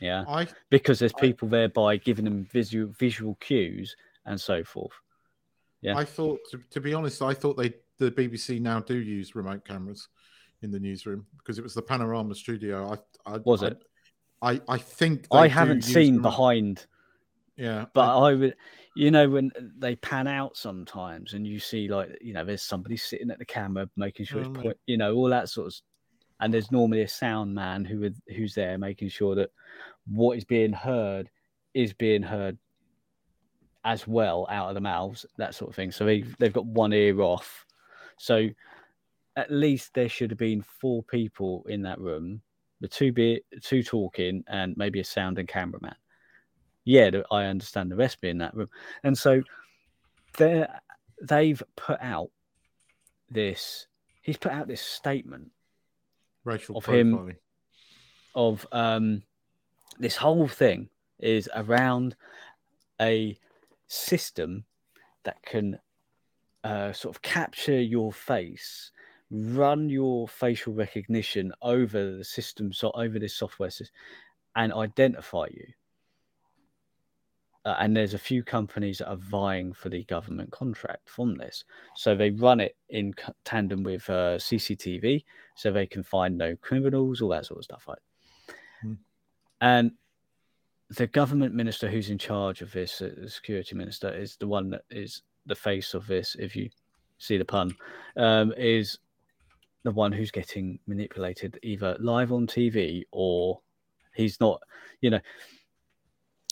[0.00, 3.96] Yeah, I because there's people there by giving them visual visual cues
[4.28, 4.92] and so forth.
[5.80, 5.96] Yeah.
[5.96, 9.64] I thought, to, to be honest, I thought they the BBC now do use remote
[9.64, 10.08] cameras
[10.62, 12.92] in the newsroom because it was the Panorama Studio.
[13.26, 13.82] I, I Was I- it?
[14.40, 16.86] I I think I haven't seen remote- behind,
[17.56, 18.56] Yeah, but I- I would,
[18.94, 22.96] you know, when they pan out sometimes and you see like, you know, there's somebody
[22.96, 24.62] sitting at the camera making sure it's mm.
[24.62, 25.74] point, you know, all that sort of,
[26.40, 29.50] and there's normally a sound man who would, who's there making sure that
[30.06, 31.28] what is being heard
[31.74, 32.58] is being heard
[33.84, 35.90] as well out of the mouths, that sort of thing.
[35.92, 37.64] So they've, they've got one ear off.
[38.18, 38.48] So
[39.36, 42.42] at least there should have been four people in that room,
[42.80, 45.94] the two be two talking and maybe a sound and cameraman.
[46.84, 48.70] Yeah, I understand the rest being in that room,
[49.04, 49.42] and so
[50.38, 50.66] they
[51.22, 52.30] they've put out
[53.30, 53.86] this.
[54.22, 55.50] He's put out this statement
[56.44, 57.14] racial of him-
[58.34, 59.22] of um,
[59.98, 62.16] this whole thing is around
[63.00, 63.38] a
[63.88, 64.64] system
[65.24, 65.78] that can
[66.64, 68.92] uh, sort of capture your face,
[69.30, 73.94] run your facial recognition over the system, so over this software system,
[74.56, 75.66] and identify you.
[77.68, 81.64] uh, and there's a few companies that are vying for the government contract from this.
[81.94, 83.14] So they run it in
[83.44, 85.22] tandem with uh, CCTV,
[85.54, 87.98] so they can find no criminals, all that sort of stuff, right?
[88.80, 88.92] Hmm.
[89.60, 89.92] And
[90.90, 94.70] the government minister who's in charge of this, uh, the security minister, is the one
[94.70, 96.36] that is the face of this.
[96.38, 96.70] If you
[97.18, 97.76] see the pun,
[98.16, 98.98] um, is
[99.82, 103.60] the one who's getting manipulated either live on TV or
[104.14, 104.62] he's not.
[105.00, 105.20] You know,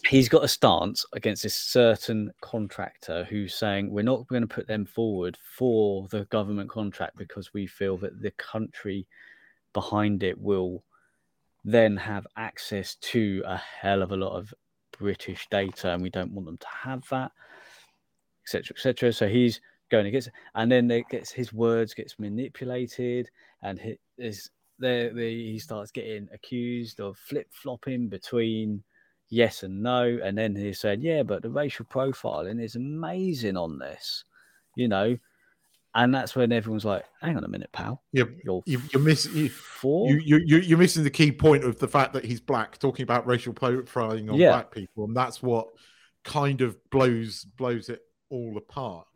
[0.07, 4.66] he's got a stance against this certain contractor who's saying we're not going to put
[4.66, 9.07] them forward for the government contract because we feel that the country
[9.72, 10.82] behind it will
[11.67, 14.55] then have access to a hell of a lot of
[14.97, 17.33] British data, and we don't want them to have that,
[18.45, 19.12] etc., etc.
[19.12, 19.61] So he's
[19.91, 23.29] going against, and then it gets his words gets manipulated,
[23.62, 24.49] and he, is
[24.79, 28.85] there he starts getting accused of flip flopping between
[29.29, 33.79] yes and no, and then he said, yeah, but the racial profiling is amazing on
[33.79, 34.23] this,
[34.77, 35.19] you know.
[35.97, 38.03] And that's when everyone's like, "Hang on a minute, pal.
[38.12, 38.28] You're
[38.66, 40.11] you, you're missing you, four.
[40.11, 43.03] you, you, you, you're missing the key point of the fact that he's black, talking
[43.03, 44.51] about racial profiling on Yeah.
[44.53, 45.68] black people, and that's what
[46.22, 49.07] kind of blows blows it all apart.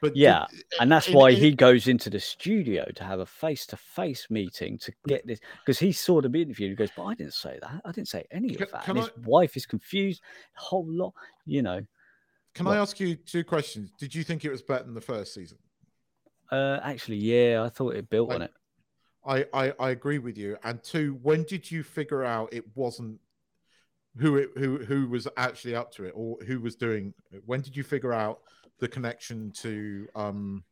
[0.00, 0.46] But the- Yeah,
[0.80, 5.26] and that's why he goes into the studio to have a face-to-face meeting to get
[5.26, 7.82] this because he saw the interview and he goes, "But I didn't say that.
[7.84, 10.22] I didn't say any Can- of that." And his wife is confused,
[10.56, 11.12] a whole lot,
[11.44, 11.80] you know.
[12.54, 12.76] Can What?
[12.78, 13.90] I ask you two questions?
[13.98, 15.58] Did you think it was better than the first season?
[16.50, 18.50] Uh, actually, yeah, I thought it built on it.
[19.24, 20.56] I, I I agree with you.
[20.64, 23.20] And two, when did you figure out it wasn't
[24.18, 27.14] who it who who was actually up to it or who was doing?
[27.44, 28.40] When did you figure out
[28.78, 30.64] the connection to um?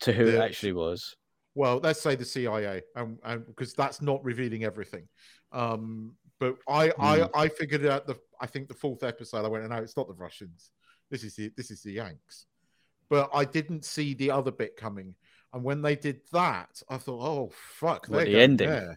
[0.00, 1.16] To who it actually was.
[1.54, 5.06] Well, let's say the CIA, and, and because that's not revealing everything.
[5.52, 7.02] Um, but I Hmm.
[7.02, 9.44] I I figured out the I think the fourth episode.
[9.44, 10.70] I went, no, it's not the Russians.
[11.10, 12.46] This is the this is the Yanks.
[13.10, 15.14] But I didn't see the other bit coming.
[15.52, 18.68] And when they did that, I thought, oh fuck, What, they're the ending?
[18.68, 18.96] there.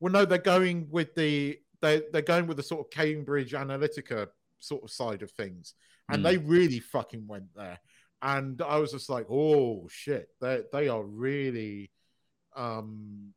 [0.00, 4.28] Well, no, they're going with the they they're going with the sort of Cambridge Analytica
[4.60, 5.74] sort of side of things,
[6.10, 6.24] and Hmm.
[6.24, 7.78] they really fucking went there.
[8.22, 11.90] And I was just like, oh shit, they they are really,
[12.56, 13.34] um,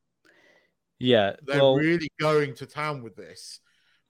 [1.00, 3.60] Yeah, they're well, really going to town with this.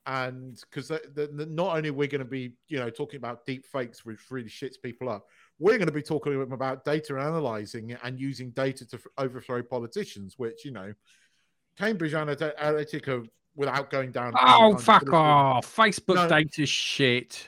[0.06, 4.20] And because not only we're going to be, you know, talking about deep fakes, which
[4.32, 5.28] really shits people up,
[5.62, 10.66] we're going to be talking about data analyzing and using data to overthrow politicians, which,
[10.66, 10.92] you know,
[11.78, 14.34] Cambridge Analytica, without going down.
[14.42, 15.76] Oh, fuck off.
[15.76, 16.28] Facebook No.
[16.28, 17.48] data shit.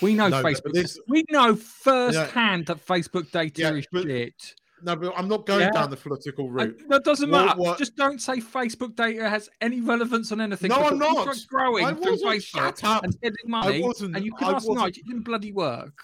[0.00, 0.72] We know No, Facebook.
[0.72, 4.54] this- we know firsthand that Facebook data Yeah, is but- shit.
[4.82, 5.72] No, but I'm not going Yeah.
[5.72, 6.82] down the political I- route.
[6.88, 7.60] that doesn't What- matter.
[7.60, 10.70] what- Just don't say Facebook data has any relevance on anything.
[10.70, 11.28] No, I'm not.
[11.48, 12.30] growing I through wasn't.
[12.30, 12.42] Facebook
[12.78, 13.04] Shut up.
[13.04, 14.16] and spending money, wasn't.
[14.16, 14.96] and you I ask wasn't.
[14.96, 16.02] it didn't bloody work.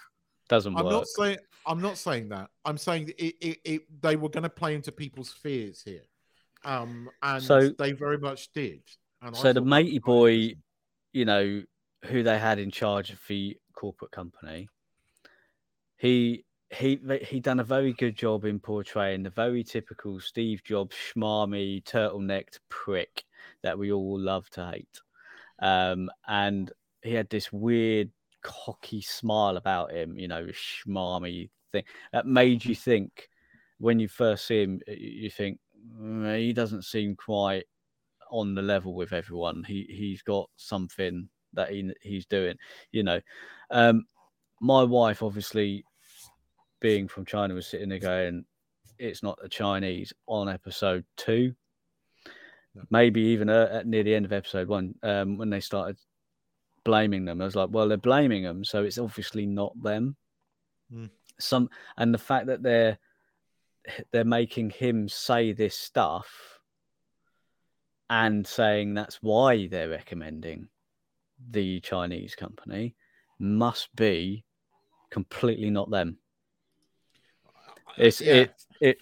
[0.49, 0.91] Doesn't I'm work.
[0.91, 2.49] not saying I'm not saying that.
[2.65, 6.03] I'm saying that it, it, it they were going to play into people's fears here,
[6.63, 8.81] um, and So- they very much did.
[9.21, 10.55] And so the thought that was matey boy,
[11.11, 11.63] you know,
[12.05, 14.69] who they had in charge of the corporate company,
[15.97, 16.45] he
[16.75, 21.83] he he done a very good job in portraying the very typical Steve Jobs schmarmy
[21.83, 23.23] turtlenecked prick
[23.63, 25.01] that we all love to hate.
[25.59, 26.71] Um, and
[27.01, 28.11] he had this weird
[28.43, 31.83] cocky smile about him, you know, schmarmy thing
[32.13, 33.29] that made you think
[33.79, 35.59] when you first see him, you think
[35.95, 37.65] "Mm, he doesn't seem quite
[38.31, 39.63] on the level with everyone.
[39.63, 42.57] He he's got something that he he's doing,
[42.91, 43.21] you know.
[43.71, 44.05] Um,
[44.59, 45.85] my wife, obviously,
[46.79, 48.45] being from China, was sitting there going,
[48.99, 51.53] "It's not the Chinese." On episode two,
[52.89, 55.97] maybe even uh, at near the end of episode one, um, when they started
[56.87, 60.15] blaming them, I was like, "Well, they're blaming them, so it's obviously not them."
[60.89, 61.07] Hmm.
[61.39, 62.97] Some and the fact that they're
[64.11, 66.59] they're making him say this stuff
[68.09, 70.69] and saying that's why they're recommending
[71.51, 72.95] the Chinese company
[73.37, 74.45] must be
[75.09, 76.17] completely not them.
[77.97, 78.33] It's yeah.
[78.33, 78.97] it it.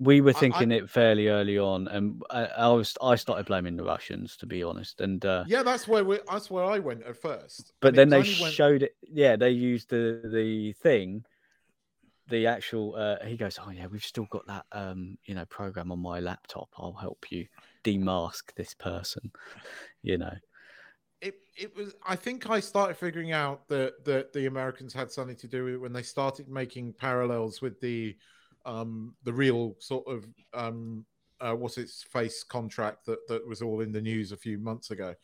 [0.00, 3.46] We were I- I- thinking it fairly early on, and I, I was I started
[3.46, 6.78] blaming the Russians to be honest, and uh, Yeah, that's where we, that's where I
[6.80, 7.72] went at first.
[7.80, 8.96] but then they went- showed it.
[9.02, 11.24] Yeah, they used the the thing,
[12.28, 12.96] the actual.
[12.96, 16.18] Uh, he goes, "Oh yeah, we've still got that um you know program on my
[16.20, 16.68] laptop.
[16.76, 17.46] I'll help you
[17.84, 19.30] demask this person."
[20.02, 20.34] You know,
[21.22, 25.36] it it was I think I started figuring out that that the Americans had something
[25.36, 28.14] to do with it when they started making parallels with the
[28.66, 31.04] um the real sort of um
[31.40, 34.90] uh, what's its face contract that that was all in the news a few months
[34.90, 35.14] ago.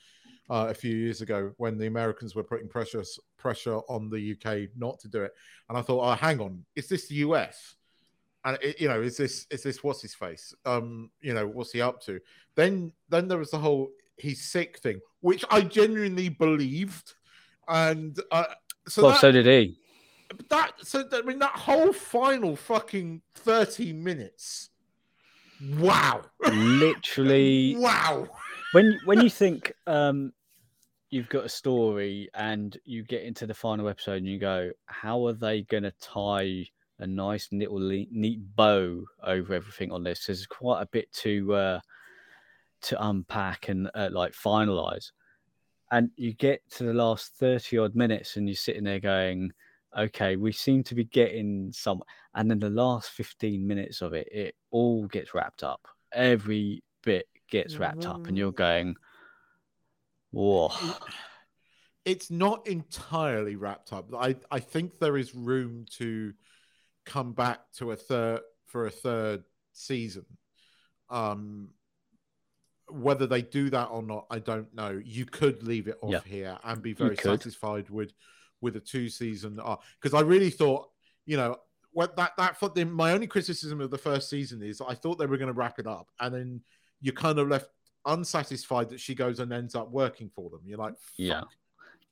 [0.51, 3.05] uh, a few years ago when the Americans were putting pressure
[3.39, 5.33] pressure on the UK not to do it,
[5.69, 7.77] and I thought, oh, hang on, is this the US?
[8.45, 10.53] And it, you know, is this is this what's his face?
[10.67, 12.21] Um, you know, what's he up to?
[12.57, 17.15] Then then there was the whole he's sick thing, which I genuinely believed,
[17.69, 18.45] and uh,
[18.89, 19.79] so well, that, so did he.
[20.49, 24.71] That so I mean that whole final fucking thirty minutes.
[25.79, 26.23] Wow!
[26.51, 28.29] Literally, wow!
[28.73, 30.33] when when you think um,
[31.11, 35.27] you've got a story and you get into the final episode and you go, how
[35.27, 36.65] are they going to tie
[37.01, 40.27] a nice little le- neat bow over everything on this?
[40.27, 41.81] There's quite a bit to uh,
[42.83, 45.11] to unpack and uh, like finalize.
[45.91, 49.53] And you get to the last 30 odd minutes and you're sitting there going,
[49.97, 52.03] okay, we seem to be getting some.
[52.35, 55.87] And then the last 15 minutes of it, it all gets wrapped up.
[56.13, 58.97] Every bit gets wrapped up, and you're going,
[60.31, 60.71] whoa.
[62.05, 64.13] It's not entirely wrapped up.
[64.15, 66.33] I I think there is room to
[67.05, 70.25] come back to a third for a third season.
[71.11, 71.75] Um,
[72.89, 75.01] whether they do that or not, I don't know.
[75.05, 76.21] You could leave it off Yeah.
[76.25, 78.13] here and be very satisfied with
[78.61, 80.89] with a two season because uh, I really thought,
[81.27, 81.57] you know,
[81.93, 85.19] what that that for the, my only criticism of the first season is I thought
[85.19, 86.61] they were going to wrap it up, and then
[87.01, 87.69] you're kind of left
[88.07, 90.61] unsatisfied that she goes and ends up working for them.
[90.65, 91.43] You're like, Yeah.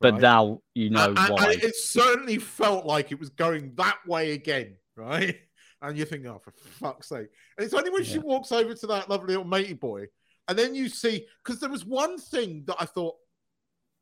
[0.00, 0.22] But right?
[0.22, 1.52] now you know and, why.
[1.52, 5.36] and it certainly felt like it was going that way again, right?
[5.80, 7.28] And you think, oh, for fuck's sake!
[7.56, 10.06] And it's only when she walks over to that lovely little matey boy,
[10.48, 13.14] and then you see because there was one thing that I thought,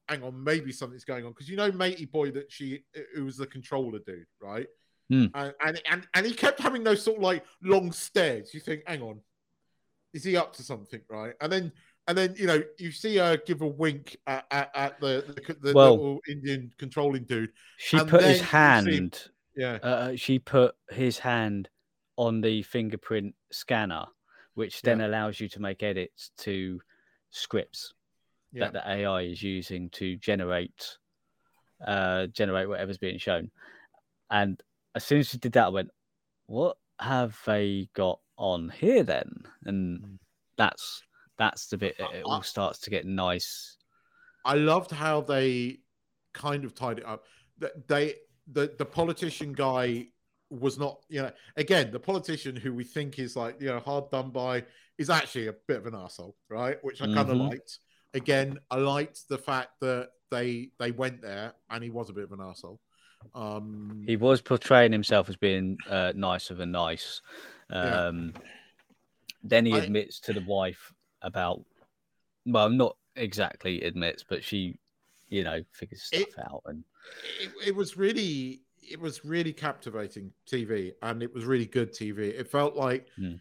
[0.09, 2.85] hang on, maybe something's going on because you know matey boy that she
[3.15, 4.67] who was the controller dude, right?
[5.09, 5.27] Hmm.
[5.35, 8.53] And, and and and he kept having those sort of like long stares.
[8.53, 9.21] You think, hang on,
[10.13, 11.35] is he up to something, right?
[11.41, 11.73] And then
[12.09, 15.55] and then you know you see her give a wink at, at, at the the,
[15.55, 17.51] the Well- little Indian controlling dude.
[17.77, 19.29] She put his hand.
[19.57, 21.69] yeah, Uh, she put his hand
[22.17, 24.07] on the fingerprint scanner,
[24.55, 26.81] which then allows you to make edits to
[27.31, 27.93] scripts
[28.57, 28.71] yeah.
[28.71, 30.97] that the AI is using to generate
[31.87, 33.51] uh, generate whatever's being shown.
[34.31, 34.61] And
[34.95, 35.91] as soon as she did that, I went,
[36.47, 39.31] "What have they got on here then?"
[39.65, 40.19] And
[40.57, 41.03] that's
[41.37, 43.77] that's the bit that it all starts to get nice.
[44.45, 45.81] I loved how they
[46.33, 47.25] kind of tied it up.
[47.59, 48.15] That they
[48.51, 50.09] the the politician guy
[50.49, 54.09] was not, you know, again, the politician who we think is like, you know, hard
[54.11, 54.65] done by
[54.97, 56.83] is actually a bit of an asshole, right?
[56.85, 57.51] Which I kind of Mhm.
[57.51, 57.81] liked.
[58.17, 62.25] Again, I liked the fact that they they went there and he was a bit
[62.25, 62.81] of an asshole.
[63.35, 67.21] Um He was portraying himself as being uh, nicer than nice.
[67.71, 68.07] Yeah.
[68.07, 68.33] Um,
[69.43, 70.93] Then he I- admits to the wife
[71.23, 71.65] about,
[72.45, 74.79] well, not exactly admits, but she,
[75.29, 76.63] you know, figures stuff It- out.
[76.67, 76.85] And
[77.41, 82.19] it, it was really it was really captivating TV and it was really good TV.
[82.41, 83.35] It felt like Hmm.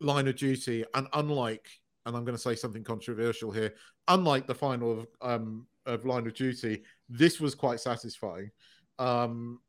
[0.00, 1.66] Line of Duty, and unlike,
[2.06, 3.74] and I'm going to say something controversial here,
[4.08, 8.50] unlike the final of um of Line of Duty, this was quite satisfying.
[8.98, 9.60] Um,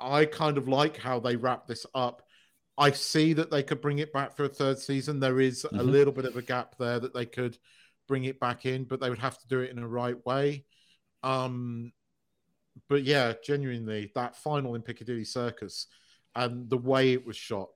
[0.00, 2.22] I kind of like how they wrap this up.
[2.78, 5.20] I see that they could bring it back for a third season.
[5.20, 5.90] There is a Mhm.
[5.90, 7.58] little bit of a gap there that they could
[8.08, 10.64] bring it back in, but they would have to do it in the right way.
[11.22, 11.92] Um,
[12.88, 15.86] but yeah, genuinely, that final in Piccadilly Circus
[16.34, 17.68] and the way it was shot,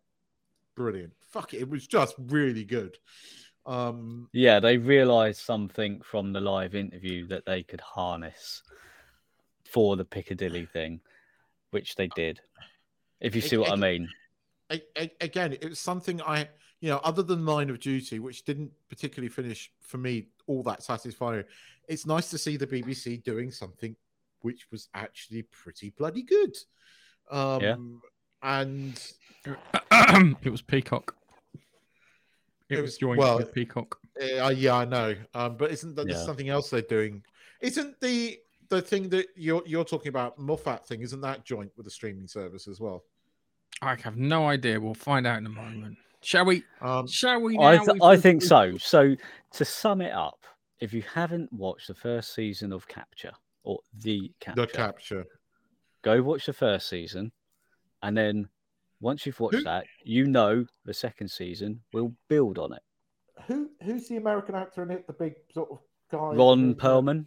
[0.74, 1.12] brilliant.
[1.20, 2.96] Fuck it, it was just really good.
[3.66, 8.62] Um, yeah, they realised something from the live interview that they could harness
[9.64, 11.00] for the Piccadilly thing,
[11.70, 12.40] which they did.
[13.20, 14.08] If you see what I Ag- mean.
[14.70, 16.48] a- a- again, it was something I,
[16.80, 20.82] you know, other than Line of Duty, which didn't particularly finish for me all that
[20.82, 21.44] satisfying.
[21.88, 23.96] It's nice to see the BBC doing something
[24.40, 26.54] which was actually pretty bloody good.
[27.30, 28.02] Um,
[28.42, 29.12] and
[30.42, 31.16] it was Peacock.
[32.70, 33.98] It, It was was- joined well, with Peacock.
[34.20, 35.14] Uh, yeah, I know.
[35.34, 36.24] Um, but isn't that there's Yeah.
[36.26, 37.22] something else they're doing?
[37.60, 38.38] Isn't the
[38.70, 42.26] the thing that you're you're talking about, Moffat thing, isn't that joint with the streaming
[42.26, 43.04] service as well?
[43.82, 44.80] I have no idea.
[44.80, 45.98] We'll find out in a moment.
[46.22, 46.62] Shall we?
[46.80, 47.58] Um, shall we?
[47.58, 48.78] I, th- I think so.
[48.78, 49.14] So
[49.52, 50.44] to sum it up,
[50.80, 55.24] if you haven't watched the first season of Capture or the Capture, The capture.
[56.02, 57.32] go watch the first season,
[58.02, 58.48] and then
[59.04, 62.82] once you've watched Who- that, you know the second season will build on it.
[63.46, 65.06] Who who's the American actor in it?
[65.06, 65.78] The big sort of
[66.10, 66.34] guy.
[66.34, 67.26] Ron Perlman.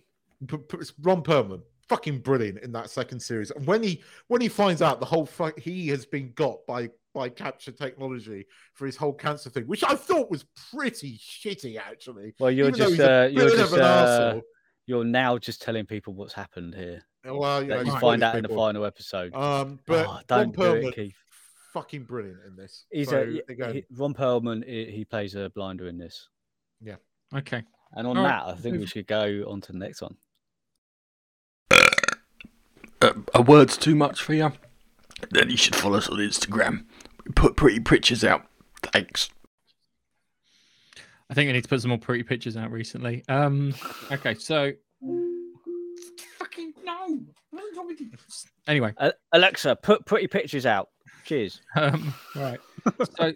[0.74, 3.52] It's Ron Perlman, fucking brilliant in that second series.
[3.52, 7.30] And when he when he finds out the whole he has been got by by
[7.30, 12.34] capture technology for his whole cancer thing, which I thought was pretty shitty actually.
[12.40, 14.42] Well, you're even just uh, you're just uh.
[14.88, 17.02] You're now just telling people what's happened here.
[17.26, 19.36] Well, you, know, you find out in the final episode.
[19.36, 21.16] Um, but Oh, don't Ron do it, Keith.
[21.78, 22.86] Fucking brilliant in this.
[22.92, 24.66] He's so, a he- again, Ron Perlman.
[24.68, 26.28] He, he plays a blinder in this.
[26.82, 26.96] yeah.
[27.36, 27.64] Okay.
[27.94, 30.16] And on All right, that, I think we should go on to the next one.
[33.02, 34.52] Uh, a word's too much for you?
[35.32, 36.86] Then you should follow us on Instagram.
[37.26, 38.46] We put pretty pictures out.
[38.82, 39.30] Thanks.
[41.30, 43.24] I think I need to put some more pretty pictures out recently.
[43.30, 43.74] Um.
[44.12, 44.72] Okay, so.
[46.40, 47.20] Fucking no.
[48.68, 50.90] Anyway, Uh, Alexa, put pretty pictures out.
[51.28, 51.60] Cheers.
[51.76, 52.58] um, right.
[53.20, 53.34] so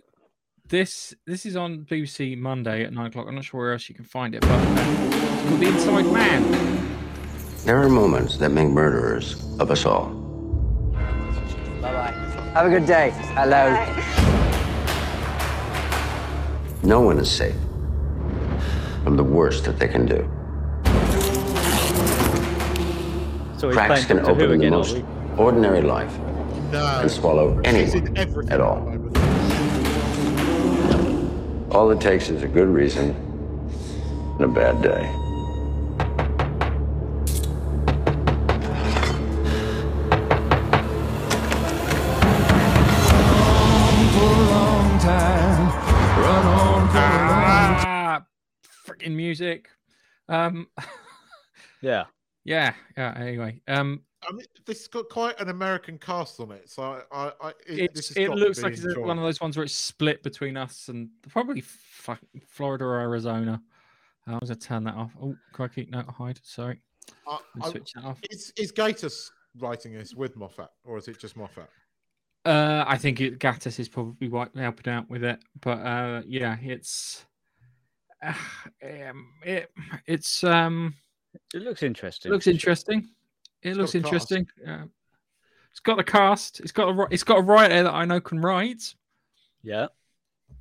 [0.70, 3.26] this this is on BBC Monday at nine o'clock.
[3.28, 6.06] I'm not sure where else you can find it, but uh, it's called The Inside
[6.14, 6.98] Man.
[7.66, 10.06] There are moments that make murderers of us all.
[11.82, 12.12] Bye bye.
[12.54, 13.12] Have a good day.
[13.36, 13.74] Hello.
[16.84, 17.58] No one is safe
[19.04, 20.20] from the worst that they can do.
[23.58, 25.04] So he's Cracks playing can Doctor Who open the again, are most we?
[25.38, 26.18] ordinary life
[26.72, 26.86] No.
[27.02, 28.88] and swallow She's in anyone at all.
[31.72, 33.10] All it takes is a good reason
[34.36, 35.10] and a bad day.
[46.94, 48.24] Ah,
[48.86, 49.70] freaking music.
[50.28, 50.68] Um,
[51.84, 52.06] Yeah.
[52.44, 53.14] yeah, yeah.
[53.18, 57.02] Anyway, um, I mean, this has got quite an American cast on it, so I,
[57.12, 60.22] I, I it, this it looks like it's one of those ones where it's split
[60.24, 63.62] between us and probably fuck, Florida or Arizona.
[64.28, 65.12] I was gonna turn that off.
[65.22, 66.40] Oh, crikey, no, hide.
[66.44, 66.80] Sorry,
[67.28, 68.20] I- Let me I- switch that off.
[68.30, 71.68] Is is Gatiss writing this with Moffat, or is it just Moffat?
[72.46, 76.58] Uh, I think it, Gatiss is probably wi- helping out with it, but uh, yeah,
[76.62, 77.26] it's
[78.24, 78.34] uh,
[78.84, 79.72] um, it,
[80.06, 80.94] it's um,
[81.54, 82.32] It looks interesting.
[82.32, 83.10] looks interesting.
[83.64, 84.32] It looks got a cast.
[84.32, 84.48] interesting.
[84.68, 84.86] Uh,
[85.72, 86.60] it's got a cast.
[86.60, 88.94] It's got a ri- it's got a writer that I know can write.
[89.64, 89.88] Yeah.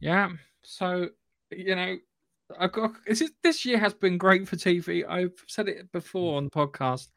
[0.01, 0.31] Yeah.
[0.63, 1.09] So
[1.51, 1.97] you know,
[2.59, 3.21] I've got this.
[3.21, 5.09] Is, this year has been great for TV.
[5.09, 7.09] I've said it before on the podcast.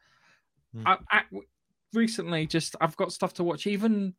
[0.76, 0.82] Mm.
[0.86, 1.22] I, I
[1.92, 3.66] recently just I've got stuff to watch.
[3.66, 4.14] Even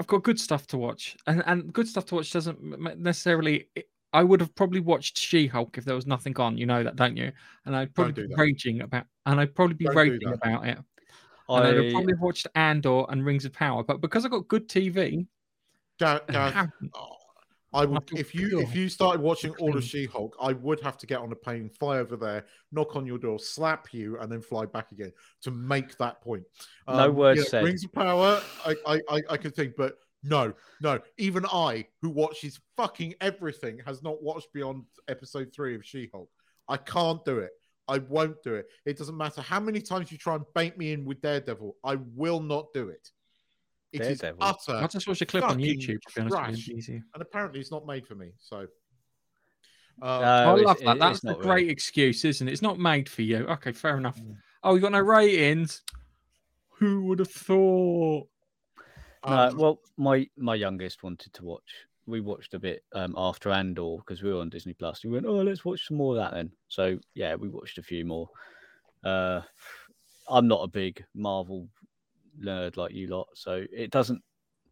[0.00, 3.02] I've got good stuff to watch, and and good stuff to watch doesn't m- m-
[3.02, 3.68] necessarily.
[4.12, 6.56] I would have probably watched She-Hulk if there was nothing on.
[6.56, 7.30] You know that, don't you?
[7.66, 8.40] And I'd probably do be that.
[8.40, 10.34] raging about, and I'd probably be Don't do raging that.
[10.36, 10.78] about it.
[11.50, 14.68] And I'd have probably watched Andor and Rings of Power, but because I got good
[14.68, 15.26] TV,
[15.98, 16.90] Ga- Gareth, haven't.
[16.94, 17.16] oh,
[17.72, 18.82] I would feel if you if pure.
[18.84, 19.76] you started watching all Clean.
[19.78, 23.06] of She-Hulk, I would have to get on a plane, fly over there, knock on
[23.06, 26.44] your door, slap you, and then fly back again to make that point.
[26.86, 27.64] No um, words said.
[27.64, 31.00] Rings of Power, I, I I I could think, but no, no.
[31.16, 36.28] Even I, who watches fucking everything, has not watched beyond episode three of She-Hulk.
[36.68, 37.50] I can't do it.
[37.86, 38.66] I won't do it.
[38.84, 41.76] It doesn't matter how many times you try and bait me in with Daredevil.
[41.82, 43.10] I will not do it.
[43.92, 44.42] It is Daredevil?
[44.44, 44.76] utter.
[44.76, 46.00] I'll just watch a clip on YouTube.
[46.02, 46.88] To be honest with trash.
[46.88, 48.32] and apparently it's not made for me.
[48.38, 48.66] So,
[50.02, 50.96] um, No, I love that.
[50.96, 51.70] it's That's a great really.
[51.70, 52.52] excuse, isn't it?
[52.52, 53.46] It's not made for you.
[53.46, 54.20] Okay, fair enough.
[54.20, 54.36] Mm.
[54.62, 55.82] Oh, you got no ratings.
[56.78, 58.28] Who would have thought?
[59.26, 61.86] No, um, well, my my youngest wanted to watch.
[62.06, 65.04] We watched a bit um, after Andor because we were on Disney Plus.
[65.04, 66.50] We went, oh, let's watch some more of that then.
[66.68, 68.30] So yeah, we watched a few more.
[69.04, 69.42] Uh,
[70.28, 71.68] I'm not a big Marvel
[72.40, 74.22] nerd like you lot, so it doesn't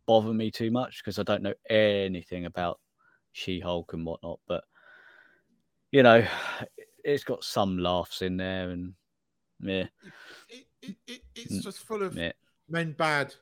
[0.07, 2.81] bother me too much because I don't know anything about
[3.33, 4.41] She-Hulk and whatnot.
[4.47, 4.65] But
[5.91, 6.27] you know,
[7.05, 8.95] it's got some laughs in there, and
[9.61, 9.87] yeah,
[10.49, 12.33] it, it, it, it's just full of yeah.
[12.69, 13.35] men bad,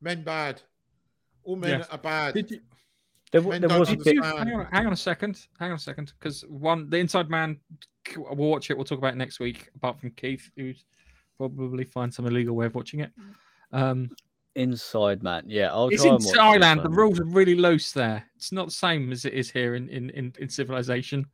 [0.00, 0.62] men bad.
[1.44, 1.88] All men Yes.
[1.90, 2.34] are bad.
[2.34, 2.60] Did you,
[3.32, 4.14] There, Men there was a bit.
[4.14, 5.46] you- hang, on, hang on a second.
[5.58, 6.12] Hang on a second.
[6.18, 7.58] Because one, the Inside Man,
[8.16, 8.76] we'll watch it.
[8.76, 9.68] We'll talk about it next week.
[9.76, 10.84] Apart from Keith, who's
[11.36, 13.12] probably find some illegal way of watching it.
[13.72, 14.10] Um,
[14.54, 16.18] Inside Man, yeah, I'll it's try in
[16.62, 16.82] Thailand.
[16.82, 18.24] The rules are really loose there.
[18.36, 21.26] It's not the same as it is here in in in, in civilization.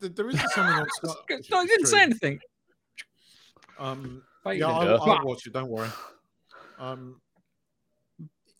[0.00, 1.08] Th- There isn't something on Sky.
[1.28, 2.40] no, which you is didn't say anything.
[3.78, 5.02] Um, yeah, I'll.
[5.02, 5.52] I'll watch it.
[5.52, 5.88] Don't worry.
[6.78, 7.20] Um,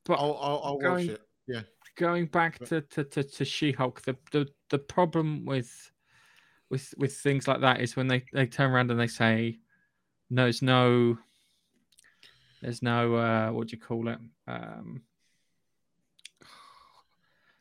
[0.04, 1.20] But I'll I'll, I'll watch it.
[1.46, 1.62] Yeah.
[1.96, 5.90] going back But- to to, to, to She-Hulk, the, the the problem with
[6.70, 9.58] with with things like that is when they they turn around and they say,
[10.30, 11.18] "No, there's no,
[12.62, 14.18] there's no, uh, what do you call it?
[14.46, 15.02] Um,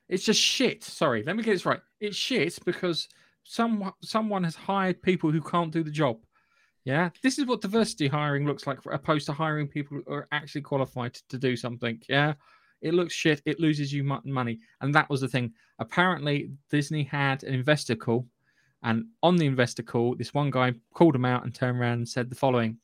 [0.08, 0.84] it's just shit.
[0.84, 1.82] Sorry, let me get this right.
[2.00, 3.08] It's shit because
[3.44, 6.18] some someone has hired people who can't do the job.
[6.84, 10.62] Yeah, this is what diversity hiring looks like, opposed to hiring people who are actually
[10.62, 12.02] qualified to do something.
[12.10, 12.34] Yeah,
[12.82, 13.42] it looks shit.
[13.46, 15.54] It loses you money, and that was the thing.
[15.78, 18.28] Apparently, Disney had an investor call
[18.84, 22.10] And on the investor call, this one guy called him out and turned around and
[22.10, 22.78] said the following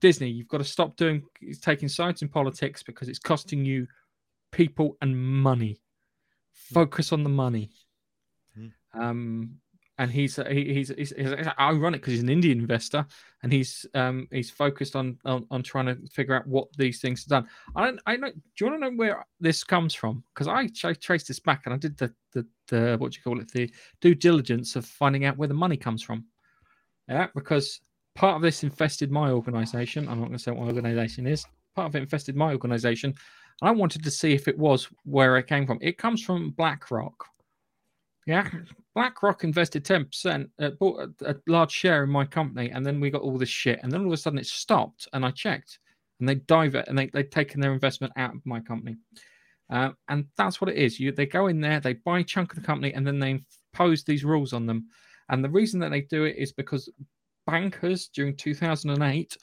[0.00, 1.24] Disney, you've got to stop doing
[1.60, 3.86] taking sides in politics because it's costing you
[4.52, 5.80] people and money.
[6.52, 7.70] Focus on the money.
[8.94, 9.56] Um,
[9.98, 13.04] and he's he, he's, he's, he's ironic because he's an Indian investor
[13.42, 17.26] and he's um he's focused on, on on trying to figure out what these things
[17.26, 17.48] are done.
[17.76, 18.30] I don't I know.
[18.30, 20.22] Do you want to know where this comes from?
[20.34, 23.22] Because I, I traced this back and I did the, the the what do you
[23.22, 23.70] call it the
[24.00, 26.24] due diligence of finding out where the money comes from.
[27.08, 27.80] Yeah, because
[28.14, 30.08] part of this infested my organization.
[30.08, 31.44] I'm not going to say what my organization is.
[31.74, 33.14] Part of it infested my organization.
[33.60, 35.78] And I wanted to see if it was where it came from.
[35.80, 37.24] It comes from BlackRock.
[38.28, 38.46] Yeah,
[38.94, 43.08] BlackRock invested 10%, uh, bought a, a, large share in my company, and then we
[43.08, 43.80] got all this shit.
[43.82, 45.78] And then all of a sudden it stopped, and I checked,
[46.20, 48.96] and they dive it, and they, they've taken their investment out of my company.
[49.70, 51.00] Uh, and that's what it is.
[51.00, 53.40] You They go in there, they buy a chunk of the company, and then they
[53.72, 54.88] impose these rules on them.
[55.30, 56.92] And the reason that they do it is because
[57.46, 59.38] bankers during 2008,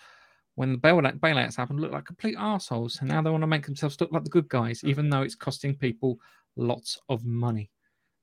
[0.53, 2.99] when the bailout, bailouts happened, looked like complete assholes.
[2.99, 5.33] And now they want to make themselves look like the good guys, even though it's
[5.33, 6.19] costing people
[6.55, 7.71] lots of money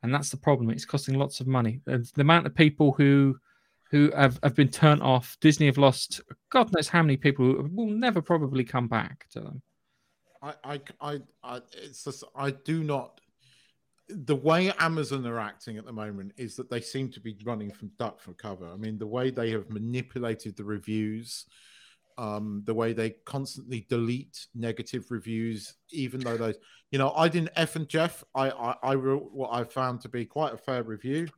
[0.02, 0.70] and that's the problem.
[0.70, 1.80] It's costing lots of money.
[1.84, 3.36] The, amount of people who
[3.90, 7.70] who have, have been turned off, Disney have lost God knows how many people who
[7.72, 9.62] will never probably come back to them.
[10.42, 13.20] I, I, I, I it's just, I do not.
[14.08, 17.70] The way Amazon are acting at the moment is that they seem to be running
[17.70, 18.68] from duck for cover.
[18.68, 21.46] I mean, the way they have manipulated the reviews,
[22.18, 26.56] um, the way they constantly delete negative reviews, even though those,
[26.90, 28.22] you know, I didn't F and Jeff.
[28.34, 31.28] I, I, I wrote what I found to be quite a fair review.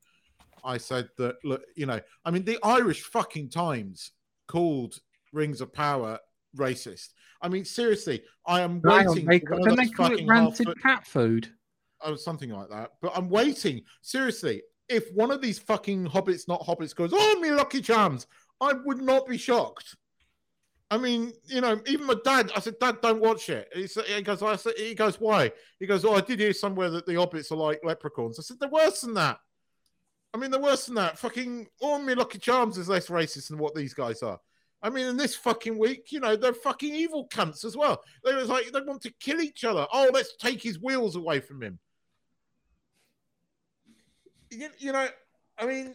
[0.65, 4.13] I said that, look, you know, I mean, the Irish fucking Times
[4.49, 4.99] called
[5.33, 6.19] Rings of Power
[6.57, 7.11] racist.
[7.43, 9.27] I mean, seriously, I am waiting.
[9.27, 11.53] They, then they call it rancid cat food.
[12.01, 12.93] Oh, something like that.
[13.03, 13.83] But I'm waiting.
[14.03, 18.27] Seriously, if one of these fucking hobbits, not hobbits, goes, "Oh, me lucky charms,"
[18.61, 19.97] I would not be shocked.
[20.91, 22.53] I mean, you know, even my dad.
[22.55, 25.51] I said, "Dad, don't watch it." He, said, he goes, "I said," he goes, "Why?"
[25.81, 28.59] He goes, "Oh, I did hear somewhere that the hobbits are like leprechauns." I said,
[28.61, 29.39] "They're worse than that."
[30.33, 31.19] I mean, they're worse than that.
[31.19, 34.39] Fucking all me lucky charms is less racist than what these guys are.
[34.83, 38.03] I mean, in this fucking week, you know, they're fucking evil cunts as well.
[38.23, 39.87] They was like they want to kill each other.
[39.93, 41.79] Oh, let's take his wheels away from him.
[44.51, 45.09] You, you know,
[45.59, 45.95] I mean,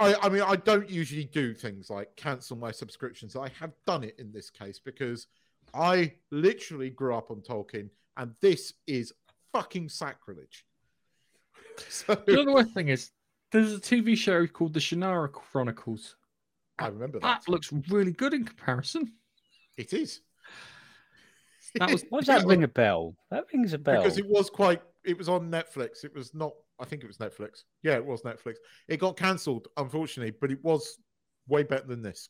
[0.00, 3.36] I, I mean, I don't usually do things like cancel my subscriptions.
[3.36, 5.26] I have done it in this case because
[5.72, 9.12] I literally grew up on Tolkien, and this is
[9.52, 10.64] fucking sacrilege.
[11.88, 13.10] So, you know the worst thing is,
[13.50, 16.14] there's a TV show called The Shannara Chronicles.
[16.78, 17.42] I remember that.
[17.44, 19.12] That looks really good in comparison.
[19.76, 20.20] It is.
[21.76, 22.04] That was.
[22.10, 23.16] Why does that ring a bell?
[23.30, 24.82] That rings a bell because it was quite.
[25.04, 26.04] It was on Netflix.
[26.04, 26.52] It was not.
[26.80, 27.62] I think it was Netflix.
[27.82, 28.56] Yeah, it was Netflix.
[28.88, 30.98] It got cancelled, unfortunately, but it was
[31.48, 32.28] way better than this.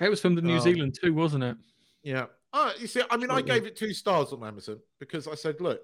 [0.00, 1.56] It was filmed in New um, Zealand too, wasn't it?
[2.02, 2.26] Yeah.
[2.52, 5.60] Oh, you see, I mean, I gave it two stars on Amazon because I said,
[5.60, 5.80] look,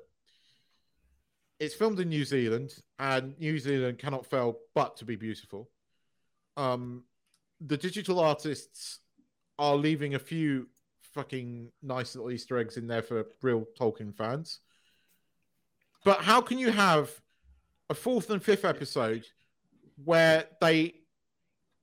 [1.61, 5.71] it's filmed in New Zealand, and New Zealand cannot fail but to be beautiful.
[6.57, 7.05] Um,
[7.61, 9.01] the digital artists
[9.59, 10.69] are leaving a few
[11.15, 14.61] fucking nice little Easter eggs in there for real Tolkien fans.
[16.05, 17.11] But how can you have
[17.91, 19.25] a fourth and fifth episode
[20.05, 20.95] where they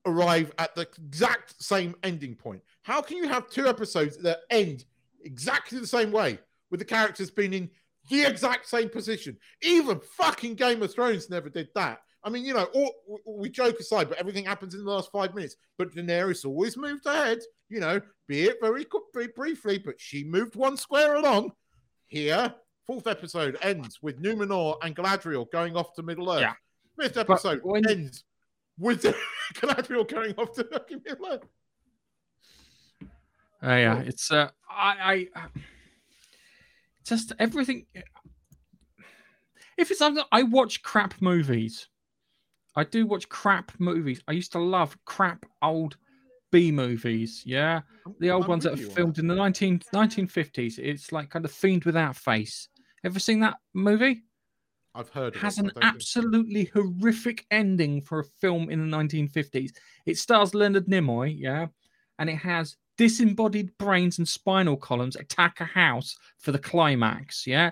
[0.05, 2.61] arrive at the exact same ending point?
[2.83, 4.85] How can you have two episodes that end
[5.23, 6.39] exactly the same way
[6.69, 7.69] with the characters being in
[8.09, 9.37] the exact same position.
[9.61, 11.99] Even fucking Game of Thrones never did that.
[12.23, 12.93] I mean, you know, all,
[13.25, 15.55] we joke aside, but everything happens in the last five minutes.
[15.77, 17.39] But Daenerys always moved ahead,
[17.69, 21.51] you know, be it very, very briefly, but she moved one square along.
[22.07, 22.53] Here,
[22.85, 26.41] fourth episode ends with Numenor and Galadriel going off to Middle Earth.
[26.41, 26.53] Yeah.
[26.99, 27.87] Fifth episode when...
[27.89, 28.23] ends
[28.77, 29.03] with
[29.55, 30.67] Galadriel going off to
[31.05, 31.47] Middle Earth.
[33.63, 35.47] Uh, yeah, it's uh, I, I
[37.05, 37.85] just everything.
[39.77, 41.87] If it's something I watch crap movies,
[42.75, 44.21] I do watch crap movies.
[44.27, 45.95] I used to love crap old
[46.51, 47.41] B movies.
[47.45, 47.81] Yeah,
[48.19, 50.77] the old I'm ones that are filmed in the 19, 1950s.
[50.77, 52.67] It's like kind of Fiend Without Face.
[53.03, 54.23] Ever seen that movie?
[54.95, 55.35] I've heard.
[55.35, 57.01] It has an absolutely think...
[57.01, 59.71] horrific ending for a film in the 1950s.
[60.05, 61.67] It stars Leonard Nimoy, yeah,
[62.19, 67.47] and it has disembodied brains and spinal columns attack a house for the climax.
[67.47, 67.71] Yeah.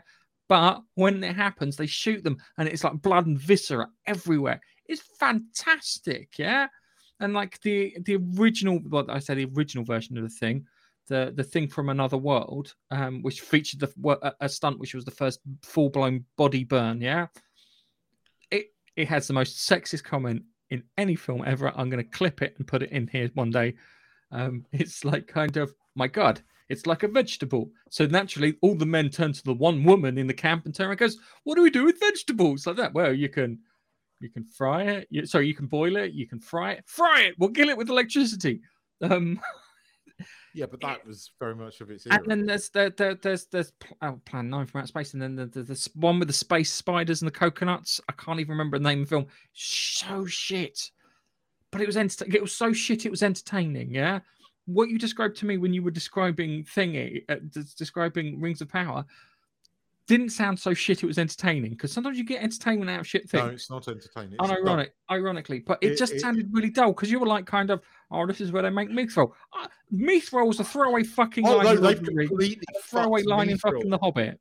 [0.49, 4.59] But when it happens, they shoot them and it's like blood and viscera everywhere.
[4.86, 6.38] It's fantastic.
[6.38, 6.67] Yeah.
[7.19, 10.65] And like the the original, what I said, the original version of the thing,
[11.12, 15.12] the the thing from another world, um, which featured the a stunt which was the
[15.12, 17.01] first full blown body burn.
[17.01, 17.28] Yeah,
[18.49, 21.68] it it has the most sexist comment in any film ever.
[21.76, 23.76] I'm going to clip it and put it in here one day.
[24.32, 27.70] Um, it's like kind of my God, it's like a vegetable.
[27.89, 30.89] So naturally, all the men turn to the one woman in the camp and turn
[30.89, 33.59] and goes, "What do we do with vegetables like that?" Well, you can,
[34.22, 35.07] you can fry it.
[35.09, 36.14] You, sorry, you can boil it.
[36.14, 36.86] You can fry it.
[36.88, 37.36] Fry it.
[37.38, 38.62] We'll kill it with electricity.
[39.01, 39.41] Um,
[40.53, 42.17] Yeah, but that was very much of its era.
[42.17, 43.71] and then there's there, there, there's there's
[44.01, 46.71] oh, Plan Nine from Outer Space, and then the, the, the one with the space
[46.71, 48.01] spiders and the coconuts.
[48.09, 49.27] I can't even remember the name of the film.
[49.53, 50.91] So shit,
[51.71, 53.05] but it was enter- It was so shit.
[53.05, 53.93] It was entertaining.
[53.93, 54.19] Yeah,
[54.65, 58.69] what you described to me when you were describing thingy, uh, des- describing Rings of
[58.69, 59.05] Power,
[60.07, 61.03] didn't sound so shit.
[61.03, 63.43] It was entertaining because sometimes you get entertainment out of shit things.
[63.43, 64.33] no, it's not entertaining.
[64.39, 64.87] It's Unironic, not.
[65.09, 67.81] ironically, but it, It- just it- sounded really dull because you were like, kind of,
[68.11, 69.31] oh, this is where they make mithril.
[69.53, 71.63] Uh, mithril is a throwaway fucking Oh line.
[71.65, 72.29] no, in they've Lord of the Rings.
[72.29, 74.39] completely A throwaway line in fucking The Hobbit.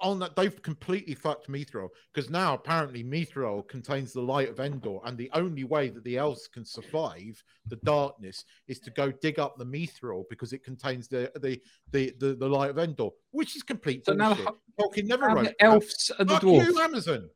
[0.00, 4.98] On that they've completely fucked Mithril because now apparently Mithril contains the light of Endor,
[5.04, 9.38] and the only way that the elves can survive the darkness is to go dig
[9.38, 11.60] up the Mithril because it contains the the
[11.92, 14.46] the the, the light of Endor, which is complete So now bullshit.
[14.46, 16.66] ho- Tolkien never now wrote the elves are the dwarves.
[16.66, 17.30] you, Amazon.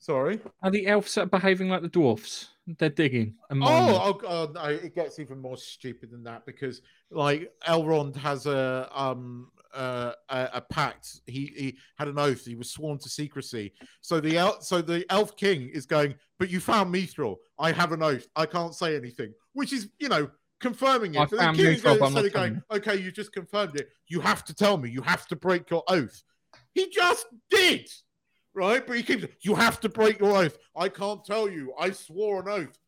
[0.00, 0.38] Sorry.
[0.62, 2.50] Are the elves are behaving like the dwarfs?
[2.78, 3.34] They're digging.
[3.50, 3.96] And mining.
[3.96, 8.46] Oh, oh, God, no, it gets even more stupid than that because, like, Elrond has
[8.46, 11.20] a um uh, a, a pact.
[11.26, 12.44] He he had an oath.
[12.44, 13.72] He was sworn to secrecy.
[14.00, 16.14] So the el- so the elf king is going.
[16.38, 17.36] But you found Mithril.
[17.58, 18.26] I have an oath.
[18.36, 19.32] I can't say anything.
[19.52, 21.18] Which is you know confirming it.
[21.18, 23.32] I but the king is going, but I'm instead not of going, okay, you just
[23.32, 23.88] confirmed it.
[24.08, 24.90] You have to tell me.
[24.90, 26.22] You have to break your oath.
[26.74, 27.88] He just did.
[28.54, 29.26] Right, but he keeps.
[29.42, 30.58] You have to break your oath.
[30.74, 31.72] I can't tell you.
[31.78, 32.78] I swore an oath.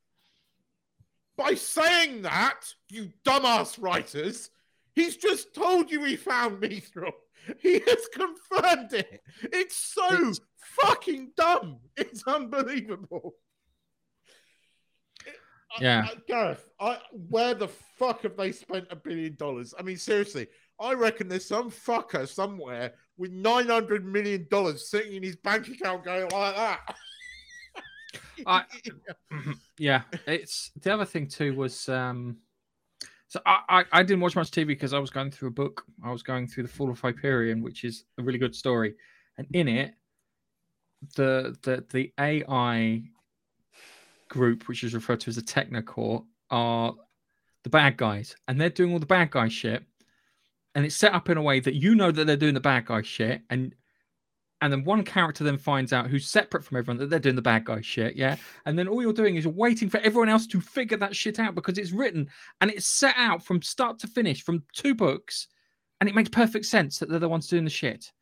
[1.37, 4.51] By saying that, you dumbass writers,
[4.95, 7.13] he's just told you he found Mithril.
[7.59, 9.23] He has confirmed it.
[9.45, 10.33] It's so
[10.81, 11.79] fucking dumb.
[11.97, 13.35] It's unbelievable.
[15.27, 16.07] I- Yeah.
[16.11, 19.73] I- Gareth, I, where the fuck have they spent a billion dollars?
[19.79, 25.15] I mean, seriously, I reckon there's some fucker somewhere with nine hundred million dollars sitting
[25.15, 26.97] in his bank account going like that.
[28.47, 28.65] I,
[29.79, 32.39] yeah, it's the other thing too was um
[33.31, 35.85] so I, I, I didn't watch much TV because I was going through a book.
[36.05, 38.97] I was going through the Fall of Hyperion, which is a really good story,
[39.39, 39.95] and in it,
[41.15, 43.03] the the the AI
[44.29, 46.93] group, which is referred to as the Technocore, are
[47.63, 49.85] the bad guys, and they're doing all the bad guy shit,
[50.75, 52.87] and it's set up in a way that you know that they're doing the bad
[52.87, 53.77] guy shit, and
[54.61, 57.43] and then one character then finds out who's separate from everyone that they're doing the
[57.43, 58.37] bad guy shit, yeah.
[58.67, 61.39] And then all you're doing is you're waiting for everyone else to figure that shit
[61.39, 62.29] out because it's written
[62.61, 65.49] and it's set out from start to finish from two books,
[66.01, 68.13] and it makes perfect sense that they're the ones doing the shit.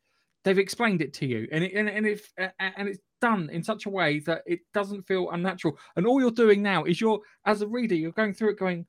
[0.43, 3.85] They've explained it to you, and it, and and if and it's done in such
[3.85, 5.77] a way that it doesn't feel unnatural.
[5.95, 8.85] And all you're doing now is you're, as a reader, you're going through it, going,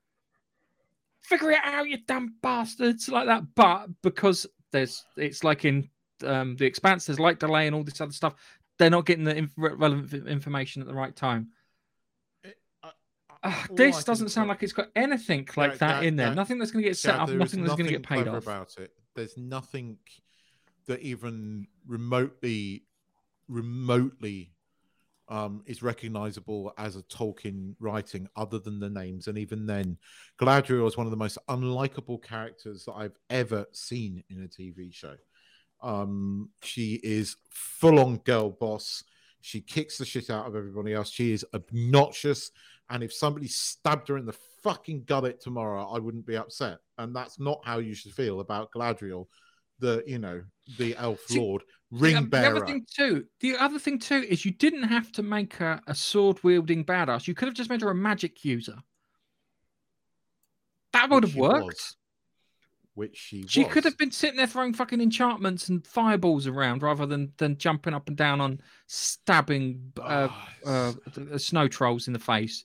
[1.19, 3.43] figure it out, you damn bastards, like that.
[3.55, 5.89] But because there's, it's like in
[6.23, 8.35] um, the Expanse, there's light delay and all this other stuff.
[8.77, 11.49] They're not getting the inf- relevant information at the right time.
[13.43, 16.33] I this doesn't sound like it's got anything like That- in there.
[16.35, 17.29] nothing that's going to get set Yeah, up.
[17.29, 18.43] Nothing that's going to get paid off.
[18.43, 18.93] about it.
[19.15, 19.97] There's nothing
[20.85, 22.85] that even remotely,
[23.47, 24.53] remotely
[25.27, 29.27] um, is recognizable as a Tolkien writing, other than the names.
[29.27, 29.97] And even then,
[30.37, 34.93] Galadriel is one of the most unlikable characters that I've ever seen in a TV
[34.93, 35.15] show.
[35.81, 39.03] Um, she is full on girl boss.
[39.41, 41.09] She kicks the shit out of everybody else.
[41.09, 42.51] She is obnoxious.
[42.89, 46.79] And if somebody stabbed her in the fucking gullet tomorrow, I wouldn't be upset.
[46.97, 49.27] And that's not how you should feel about Galadriel,
[49.79, 50.43] the you know
[50.77, 54.45] the elf See, lord, ring oth- the other thing too, the other thing too is
[54.45, 57.27] you didn't have to make her a sword wielding badass.
[57.27, 58.77] You could have just made her a magic user.
[60.93, 61.65] That would have worked.
[61.65, 61.95] was.
[62.93, 63.73] Which she She was.
[63.73, 67.93] could have been sitting there throwing fucking enchantments and fireballs around rather than than jumping
[67.93, 70.27] up and down on stabbing uh,
[70.65, 72.63] uh, the- uh, snow trolls in the face.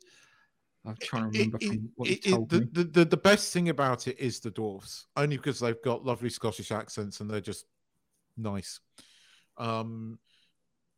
[0.84, 2.66] I'm trying to remember It- it- it- told the, me.
[2.72, 6.30] the, the, the best thing about it is the dwarfs, only because they've got lovely
[6.30, 7.66] Scottish accents and they're just
[8.36, 8.78] nice.
[9.58, 10.18] Um,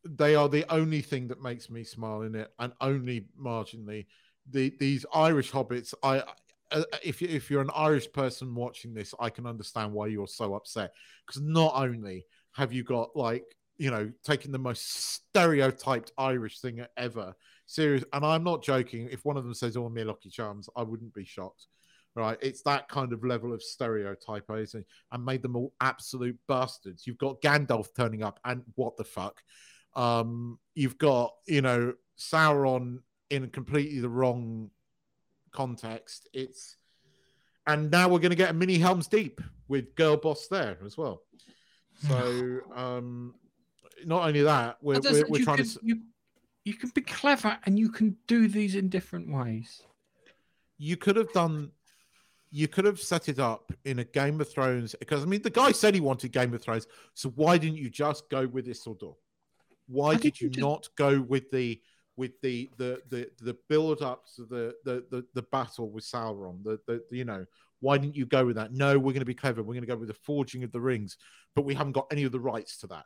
[0.07, 4.05] they are the only thing that makes me smile in it, and only marginally.
[4.51, 6.23] The these Irish hobbits, I
[6.71, 10.27] uh, if you, if you're an Irish person watching this, I can understand why you're
[10.27, 10.91] so upset
[11.25, 13.45] because not only have you got like
[13.77, 17.33] you know taking the most stereotyped Irish thing ever,
[17.65, 19.09] serious, and I'm not joking.
[19.11, 21.67] If one of them says "Oh, me lucky charms," I wouldn't be shocked.
[22.15, 24.85] Right, it's that kind of level of it?
[25.11, 27.05] and made them all absolute bastards.
[27.05, 29.41] You've got Gandalf turning up, and what the fuck?
[29.95, 32.99] Um, you've got you know Sauron
[33.29, 34.71] in completely the wrong
[35.51, 36.27] context.
[36.33, 36.77] It's
[37.67, 40.97] and now we're going to get a mini Helms Deep with Girl Boss there as
[40.97, 41.21] well.
[42.07, 43.35] So um
[44.05, 45.79] not only that, we're we're, we're trying can, to.
[45.83, 45.99] you,
[46.63, 49.81] you can be clever and you can do these in different ways.
[50.77, 51.71] you could have done
[52.51, 55.49] you could have set it up in a Game of Thrones because I mean the
[55.49, 59.15] guy said he wanted Game of Thrones, so why didn't you just go with Isildur?
[59.87, 61.81] Why did you you just- not go with the
[62.19, 66.63] with the the the, the build up to the, the the the battle with Sauron?
[66.63, 67.45] The, the the you know
[67.79, 68.73] why didn't you go with that?
[68.73, 69.63] No, we're going to be clever.
[69.63, 71.15] We're going to go with the forging of the rings,
[71.55, 73.05] but we haven't got any of the rights to that.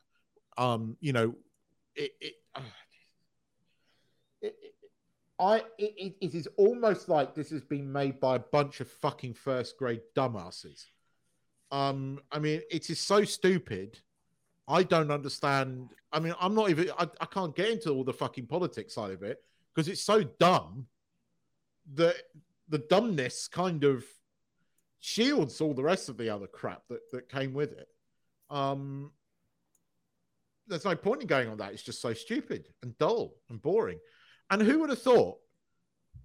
[0.58, 1.36] Um, you know,
[1.96, 2.12] it.
[2.20, 2.62] it, ah,
[4.42, 4.74] it, it
[5.40, 9.34] I it, it is almost like this has been made by a bunch of fucking
[9.34, 10.86] first grade dumbasses.
[11.72, 14.00] Um, I mean, it is so stupid.
[14.68, 15.90] I don't understand.
[16.12, 16.90] I mean, I'm not even.
[16.98, 19.40] I, I can't get into all the fucking politics side of it
[19.74, 20.88] because it's so dumb
[21.96, 22.16] that
[22.70, 24.06] the dumbness kind of
[25.00, 27.88] shields all the rest of the other crap that that came with it.
[28.50, 29.12] Um,
[30.68, 31.74] there's no point in going on that.
[31.74, 34.00] It's just so stupid and dull and boring.
[34.50, 35.40] And who would have thought,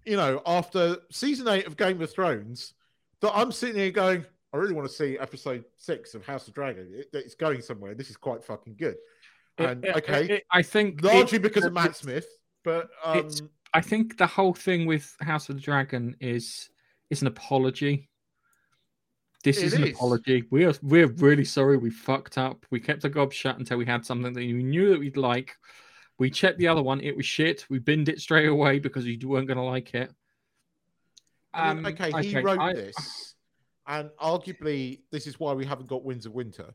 [0.05, 2.74] you know, after season eight of Game of Thrones,
[3.20, 6.55] that I'm sitting here going, I really want to see episode six of House of
[6.55, 6.89] Dragon.
[6.95, 7.95] It, it's going somewhere.
[7.95, 8.97] This is quite fucking good.
[9.59, 12.27] And It- okay, it- I think largely because of Matt Smith,
[12.65, 13.29] but um,
[13.75, 16.71] I think the whole thing with House of the Dragon is
[17.11, 18.09] is an apology.
[19.45, 19.91] This is an is.
[19.95, 20.45] apology.
[20.51, 21.77] We are we're really sorry.
[21.77, 22.65] We fucked up.
[22.71, 25.57] We kept our gob shut until we had something that you knew that we'd like.
[26.19, 27.01] We checked the other one.
[27.01, 27.65] It was shit.
[27.71, 30.11] We binned it straight away because you weren't going to like it.
[31.55, 33.28] Um, okay, he okay, wrote I- this,
[33.89, 36.74] and arguably, this is why we haven't got Winds of Winter.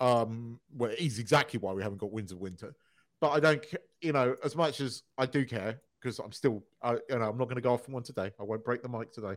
[0.00, 2.74] Um, well, it is exactly why we haven't got Winds of Winter.
[3.20, 3.64] But I don't,
[4.00, 7.36] you know, as much as I do care, because I'm still, I, you know, I'm
[7.36, 8.30] not going to go off on one today.
[8.40, 9.36] I won't break the mic today.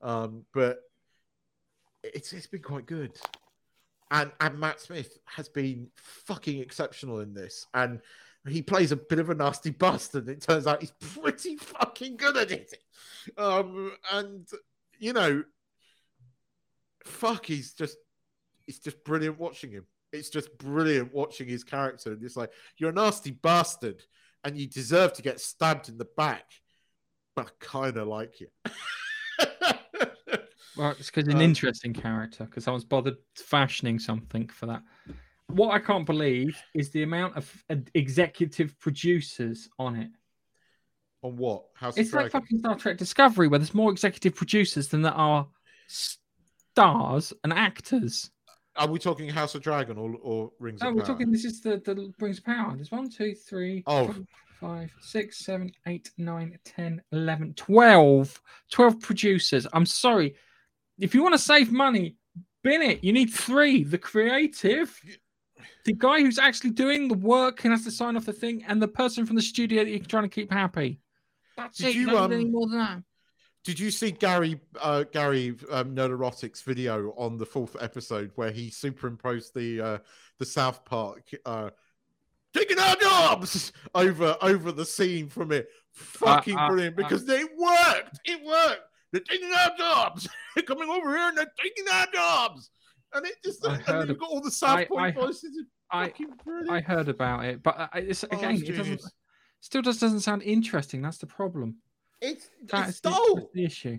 [0.00, 0.78] Um, but
[2.04, 3.18] it's it's been quite good,
[4.10, 8.00] and and Matt Smith has been fucking exceptional in this, and
[8.46, 10.28] he plays a bit of a nasty bastard.
[10.28, 12.74] It turns out he's pretty fucking good at it.
[13.38, 14.46] Um, and
[14.98, 15.42] you know,
[17.04, 17.96] fuck, he's just
[18.66, 19.86] it's just brilliant watching him.
[20.12, 22.12] It's just brilliant watching his character.
[22.12, 24.02] And it's like you're a nasty bastard,
[24.44, 26.44] and you deserve to get stabbed in the back,
[27.34, 28.48] but I kind of like you.
[30.76, 32.44] Well, it's because an Um, interesting character.
[32.44, 34.82] Because I was bothered fashioning something for that.
[35.46, 40.10] What I can't believe is the amount of uh, executive producers on it.
[41.22, 41.66] On what?
[41.74, 45.46] House It's like fucking Star Trek Discovery, where there's more executive producers than there are
[46.74, 48.30] stars and actors.
[48.76, 51.30] Are we talking House of Dragon or, or Rings No, of we're talking.
[51.30, 52.74] This is the the Rings of Power.
[52.74, 54.06] There's one, two, three, Oh.
[54.06, 54.16] four,
[54.60, 58.42] five, six, seven, eight, nine, 10, 11, 12.
[58.72, 59.68] 12 producers.
[59.72, 60.34] I'm sorry.
[60.98, 62.16] If you want to save money,
[62.64, 63.04] bin it.
[63.04, 63.84] You need three.
[63.84, 65.00] The creative,
[65.84, 68.82] the guy who's actually doing the work and has to sign off the thing, and
[68.82, 70.98] the person from the studio that you're trying to keep happy.
[71.56, 71.94] That's Did it.
[71.94, 73.02] you, need any um, more than that.
[73.64, 78.68] Did you see Gary uh, Gary um, Nerdrotic's video on the fourth episode where he
[78.68, 79.98] superimposed the uh,
[80.38, 81.70] the South Park uh,
[82.54, 85.68] taking our jobs over over the scene from it?
[85.92, 87.02] Fucking uh, brilliant uh.
[87.02, 88.20] because it worked.
[88.26, 88.82] It worked.
[89.12, 90.28] They're taking our jobs.
[90.54, 92.70] they're coming over here and they're taking our jobs.
[93.14, 95.56] And it just and you've of- got all the South I- Point I- voices.
[95.90, 96.70] I- fucking brilliant.
[96.70, 99.02] I heard about it, but uh, it's Oh, again, it's it doesn't.
[99.60, 101.00] Still just doesn't sound interesting.
[101.00, 101.76] That's the problem.
[102.24, 103.34] It's That it's the, dull.
[103.36, 103.98] that's the issue.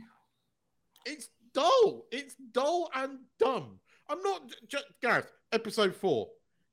[1.06, 2.06] It's dull.
[2.12, 3.80] It's dull and dumb.
[4.10, 5.32] I'm not just Gareth.
[5.52, 6.30] Episode four.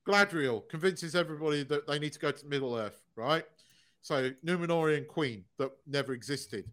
[0.08, 3.44] Galadriel convinces everybody that they need to go to Middle Earth, right?
[4.00, 6.64] So Numenorean Queen that never existed,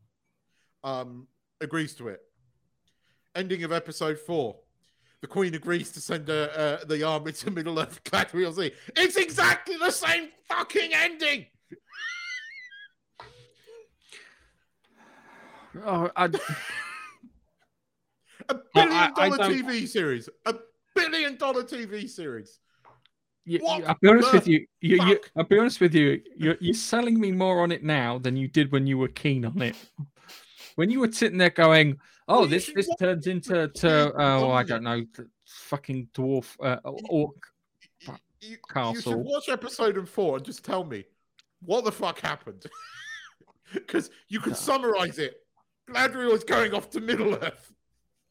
[0.83, 1.27] um,
[1.61, 2.21] agrees to it.
[3.35, 4.55] Ending of episode four.
[5.21, 8.01] The Queen agrees to send uh, uh, the army to Middle Earth.
[8.05, 8.71] Galadriel Z.
[8.95, 11.45] It's exactly the same fucking ending.
[15.85, 16.29] Oh, I,
[18.49, 20.29] A billion dollar TV series.
[20.45, 20.55] A
[20.95, 22.59] billion dollar TV series.
[23.45, 24.65] you, I'll be honest with you.
[24.81, 26.21] you, I'll be honest with you.
[26.35, 29.45] You're, you're selling me more on it now than you did when you were keen
[29.45, 29.75] on it.
[30.75, 31.97] When you were sitting there going,
[32.27, 35.03] "Oh, this this turns into to oh, I don't know,
[35.45, 36.77] fucking dwarf uh,
[37.09, 37.35] orc."
[38.01, 39.23] You, you should Castle.
[39.23, 41.03] watch episode four and just tell me
[41.61, 42.65] what the fuck happened.
[43.71, 45.43] Because you can summarize it.
[45.93, 47.73] Galadriel is going off to Middle Earth.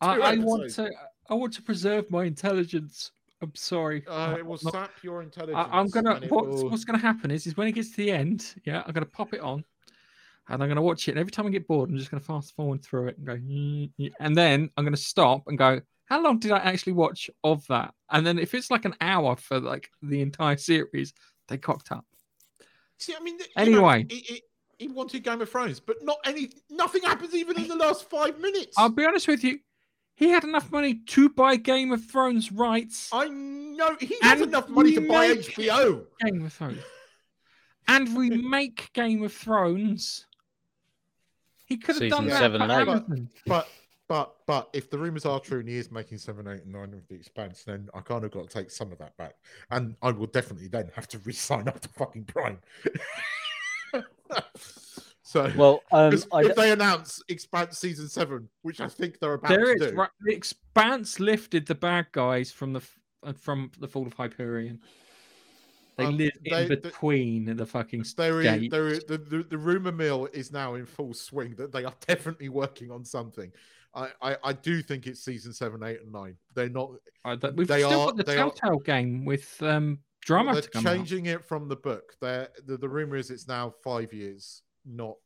[0.00, 0.90] I, I want to.
[1.30, 3.10] I want to preserve my intelligence.
[3.42, 4.04] I'm sorry.
[4.08, 5.68] Uh, it will not- sap your intelligence.
[5.70, 6.20] I, I'm gonna.
[6.28, 8.92] What's, will- what's gonna happen is, is when it gets to the end, yeah, I'm
[8.92, 9.64] gonna pop it on.
[10.48, 11.12] and I'm going to watch it.
[11.12, 13.26] And every time I get bored, I'm just going to fast forward through it and
[13.26, 16.58] go, "Mm, mm," and then I'm going to stop and go, how long did I
[16.58, 17.92] actually watch of that?
[18.10, 21.12] And then if it's like an hour for like the entire series,
[21.48, 22.06] they cocked up.
[22.96, 24.06] See, I mean, know, Anyway.
[24.08, 24.42] he,
[24.78, 26.50] he, he wanted Game of Thrones, but not any.
[26.70, 28.76] Nothing happens even in the last five minutes.
[28.78, 29.58] I'll be honest with you.
[30.14, 33.08] He had enough money to buy Game of Thrones rights.
[33.12, 36.04] I know he has enough money to buy HBO.
[36.24, 36.78] Game of Thrones.
[37.86, 40.26] And remake Game of Thrones.
[41.66, 42.38] He could have Season done that.
[42.38, 42.88] seven for and eight.
[42.88, 43.30] Amazon.
[43.46, 43.68] But
[44.08, 46.94] but but if the rumors are true and he is making seven, eight, and nine
[46.94, 49.34] of the expanse, then I kind of got to take some of that back,
[49.70, 52.58] and I will definitely then have to re-sign up to fucking Prime.
[55.22, 59.18] so Well, um, 'cause I if d- they announce Expanse season seven, which I think
[59.20, 62.80] they're about There to is do, right, the Expanse lifted the bad guys from the
[63.22, 64.80] uh, from the fall of Hyperion.
[65.96, 68.70] They Um, live they- in between the fucking there is, gates.
[68.70, 71.94] there is, the, the, the rumor mill is now in full swing that they are
[72.06, 73.50] definitely working on something.
[73.94, 76.36] I, I, I do think it's season seven, eight, and nine.
[76.54, 76.92] They're not.
[77.24, 80.62] Uh, We've they still are- got the they are- Telltale game with um, drama They're
[80.62, 80.96] to come out.
[80.96, 82.14] changing it from the book.
[82.20, 85.16] They're, the the rumor is it's now five years, not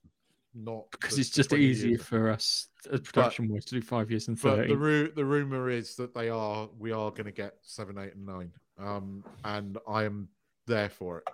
[0.55, 2.03] not because it's just 20 easier years.
[2.03, 4.68] for us as production wise to do five years and But thirty.
[4.68, 8.14] the ru- the rumor is that they are we are going to get seven, eight,
[8.14, 8.53] and nine.
[8.78, 10.28] Um, and I am
[10.66, 11.24] there for it.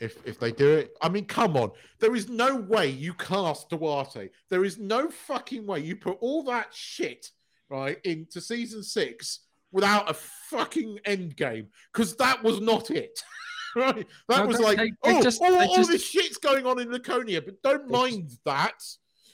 [0.00, 1.72] If if they do it, I mean, come on.
[1.98, 4.30] There is no way you cast Duarte.
[4.48, 7.30] There is no fucking way you put all that shit
[7.68, 9.40] right into season six
[9.72, 13.22] without a fucking end game because that was not it.
[13.76, 14.06] right?
[14.28, 16.80] That No, was like, they- they oh, just- all, all just- this shit's going on
[16.80, 18.82] in Laconia, but don't They just- mind that.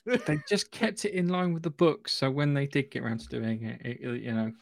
[0.26, 3.18] they just kept it in line with the books, so when they did get around
[3.20, 4.52] to doing it, it you know.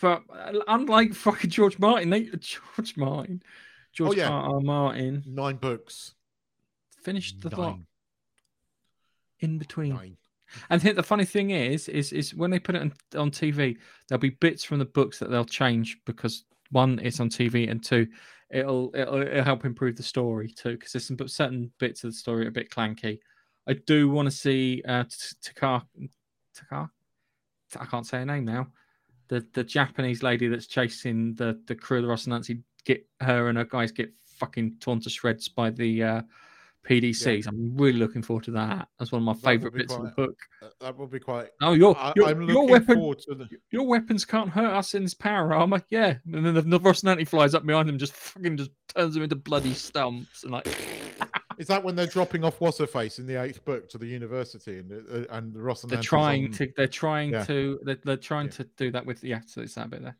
[0.00, 3.40] But uh, unlike fucking George Martin, they George Martin,
[3.92, 4.28] George Oh, yeah.
[4.30, 4.54] R.
[4.54, 4.60] R.
[4.60, 6.14] Martin Nine books.
[7.02, 7.86] finished the lot Nine.
[9.38, 9.94] in between.
[9.94, 10.16] Nine.
[10.70, 13.76] And the funny thing is, is is when they put it on, on TV,
[14.08, 17.82] there'll be bits from the books that they'll change because one, it's on TV, and
[17.82, 18.06] two,
[18.50, 20.72] it'll it'll, it'll help improve the story too.
[20.72, 23.18] Because there's some certain bits of the story are a bit clanky.
[23.66, 25.82] I do want to see uh, Takar,
[26.56, 26.90] Takar,
[27.78, 28.68] I can't say her name now.
[29.28, 33.56] The the Japanese lady that's chasing the the crew of the Nancy get her and
[33.58, 36.22] her guys get fucking torn to shreds by the uh,
[36.84, 37.46] PDCs.
[37.48, 38.88] I'm really looking forward to that.
[38.98, 40.38] That's one of my That favorite bits of the book.
[40.62, 41.48] uh, That would be quite.
[41.62, 43.48] Oh, your your, I'm your weapon, forward to the.
[43.70, 45.82] your weapons can't hurt us in this power armor.
[45.90, 49.22] Yeah, and then the, the Rocinante flies up behind him, just fucking just turns them
[49.22, 50.66] into bloody stumps and like.
[51.56, 54.06] Is that when they're dropping off what's her face in the eighth book to the
[54.06, 56.72] university and uh, and Ross and They're trying on- to.
[56.76, 57.44] They're trying Yeah.
[57.44, 57.78] to.
[57.84, 59.22] They're, they're trying to do that with.
[59.22, 60.16] Yeah, so it's that bit there.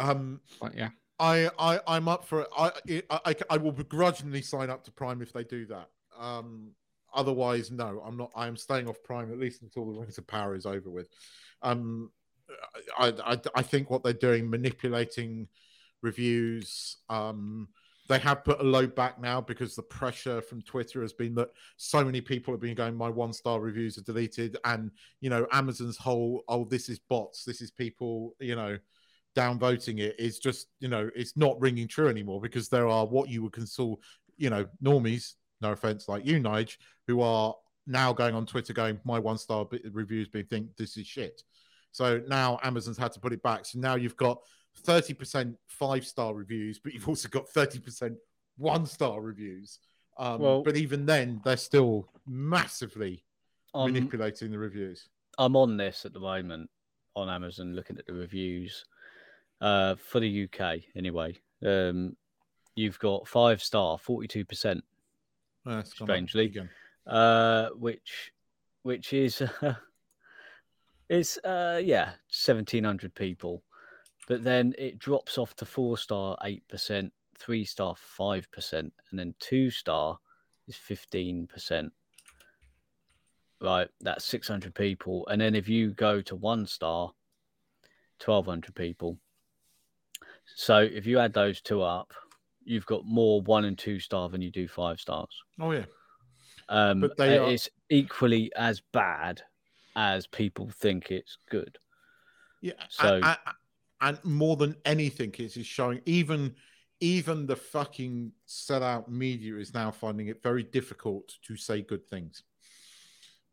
[0.00, 0.88] Um, But yeah,
[1.18, 2.48] I I I'm up for it.
[2.56, 2.72] I
[3.10, 5.88] I I, I will begrudgingly sign up to Prime if they do that.
[6.18, 6.72] Um,
[7.14, 8.30] otherwise, no, I'm not.
[8.34, 11.08] I am staying off Prime at least until the Rings of Power is over with.
[11.62, 12.10] Um,
[12.98, 15.48] I I, I think what they're doing, manipulating
[16.02, 16.98] reviews.
[17.08, 17.68] Um,
[18.08, 21.48] they have put a load back now because the pressure from Twitter has been that
[21.76, 24.90] so many people have been going, my one star reviews are deleted, and
[25.20, 28.78] you know Amazon's whole oh this is bots, this is people you know
[29.36, 33.28] downvoting it is just you know it's not ringing true anymore because there are what
[33.28, 33.92] you would consider
[34.38, 36.76] you know normies no offense like you Nige
[37.06, 37.54] who are
[37.86, 41.42] now going on Twitter going my one star reviews being think this is shit.
[41.92, 43.64] So now Amazon's had to put it back.
[43.64, 44.38] So now you've got
[44.84, 48.16] 30% five star reviews but you've also got 30%
[48.56, 49.78] one star reviews.
[50.18, 53.22] Um, Well- but even then they're still massively
[53.74, 55.08] Um, manipulating the reviews.
[55.38, 56.68] I'm on this at the moment
[57.14, 58.84] on Amazon, looking at the reviews
[59.60, 60.80] uh, for the UK.
[60.94, 62.16] Anyway, um,
[62.74, 64.84] you've got five star, forty-two percent,
[65.66, 66.54] Uh, it's gone up strangely,
[67.06, 68.32] uh, which
[68.82, 69.42] which is
[71.08, 73.62] is uh, yeah, seventeen hundred people,
[74.28, 79.18] but then it drops off to four star, eight percent, three star, five percent, and
[79.18, 80.18] then two star
[80.68, 81.92] is fifteen percent.
[83.58, 85.26] Right that's 600 people.
[85.28, 87.10] And then if you go to one star
[88.22, 89.18] 1200 people
[90.54, 92.12] so if you add those two up
[92.64, 95.28] you've got more one and two star than you do five stars
[95.60, 95.84] oh yeah
[96.68, 99.42] um But they are- it's equally as bad
[99.94, 101.78] as people think it's good
[102.60, 103.38] Yeah, So- and, and,
[104.00, 106.54] and more than anything, it is showing even
[107.00, 112.42] even the fucking sellout media is now finding it very difficult to say good things.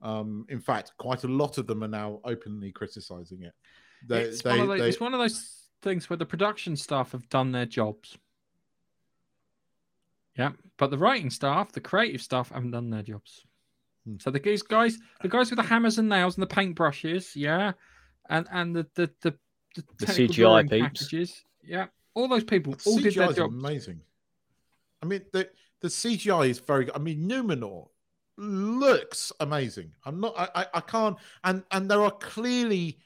[0.01, 3.53] Um, in fact, quite a lot of them are now openly criticizing it.
[4.07, 7.11] They, it's, they, one those, they- it's one of those things where the production staff
[7.11, 8.17] have done their jobs.
[10.37, 13.43] Yeah, but the writing staff, the creative staff, haven't done their jobs.
[14.05, 14.15] Hmm.
[14.19, 17.73] So the guys, guys, the guys with the hammers and nails and the paintbrushes, yeah,
[18.29, 19.35] and and the the the,
[19.75, 20.81] the, The CGI peeps.
[20.81, 21.85] packages, yeah,
[22.15, 23.51] all those people all did CGI their is job.
[23.51, 24.01] amazing.
[25.03, 25.49] I mean, the
[25.81, 26.89] the CGI is very.
[26.95, 27.89] I mean, Numenor
[28.37, 29.91] looks amazing.
[30.05, 30.33] I'm not.
[30.37, 31.17] I, I, I can't.
[31.43, 32.97] And and there are clearly.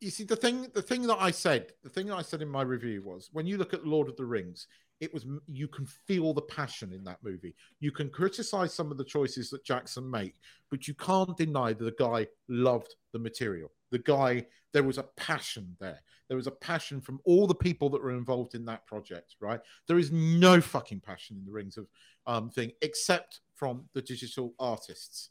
[0.00, 2.48] You see, the thing the thing that I said, the thing that I said in
[2.48, 4.66] my review was when you look at Lord of the Rings,
[5.00, 7.54] it was you can feel the passion in that movie.
[7.80, 10.34] You can criticize some of the choices that Jackson make,
[10.70, 13.72] but you can't deny that the guy loved the material.
[13.90, 16.00] The guy, there was a passion there.
[16.28, 19.60] There was a passion from all the people that were involved in that project, right?
[19.86, 21.86] There is no fucking passion in the Rings of
[22.26, 25.30] um, thing except from the digital artists.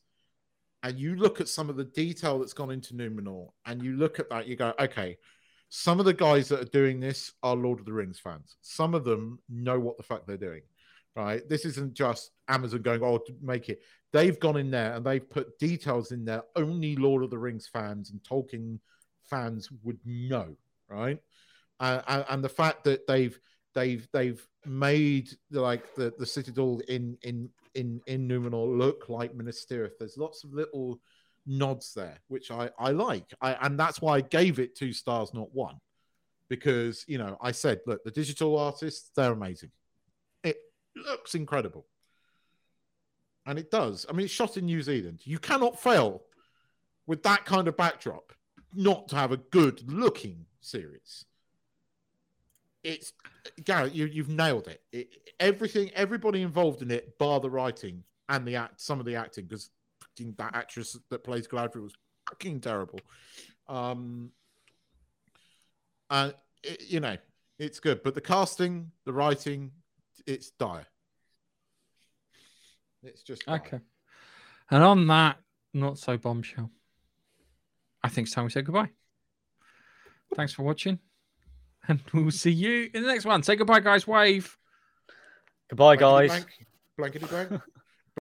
[0.85, 4.19] And you look at some of the detail that's gone into Numenor, and you look
[4.19, 5.17] at that, you go, okay,
[5.69, 8.57] some of the guys that are doing this are Lord of the Rings fans.
[8.61, 10.61] Some of them know what the fuck they're doing,
[11.15, 11.41] right?
[11.49, 13.79] This isn't just Amazon going, oh, make it.
[14.13, 17.67] They've gone in there and they've put details in there only Lord of the Rings
[17.67, 18.77] fans and Tolkien
[19.23, 20.55] fans would know,
[20.87, 21.17] right?
[21.79, 23.39] Uh, and, and the fact that they've
[23.75, 29.65] they've they've made like the the citadel in in in in Numenor look like Minas
[29.69, 29.97] Tirith.
[29.99, 30.99] There's lots of little
[31.45, 33.33] nods there, which I I like.
[33.41, 35.75] I and that's why I gave it two stars, not one,
[36.49, 39.71] because you know I said, look, the digital artists they're amazing.
[40.43, 40.57] It
[40.95, 41.85] looks incredible,
[43.45, 44.05] and it does.
[44.09, 45.21] I mean, it's shot in New Zealand.
[45.23, 46.23] You cannot fail
[47.05, 48.33] with that kind of backdrop
[48.73, 51.25] not to have a good looking series.
[52.85, 53.13] It's
[53.63, 54.83] Gareth, you, you've nailed it.
[54.93, 55.09] it.
[55.39, 59.45] Everything, everybody involved in it, bar the writing and the act, some of the acting,
[59.45, 59.71] because
[60.37, 61.95] that actress that plays Galadriel was
[62.29, 62.99] fucking terrible.
[63.67, 64.29] Um,
[66.11, 66.35] and
[66.87, 67.17] you know,
[67.57, 69.71] it's good, but the casting, the writing,
[70.27, 70.85] it's dire.
[73.01, 73.55] It's just dire.
[73.55, 73.79] Okay.
[74.69, 75.37] And on that
[75.73, 76.69] not so bombshell,
[78.03, 78.91] I think it's time we say goodbye.
[80.35, 80.99] Thanks for watching.
[81.87, 83.43] And we'll see you in the next one.
[83.43, 84.07] Say goodbye, guys.
[84.07, 84.57] Wave.
[85.69, 86.29] Goodbye, Blankety guys.
[86.29, 86.47] blank,
[86.97, 87.61] blankety blank.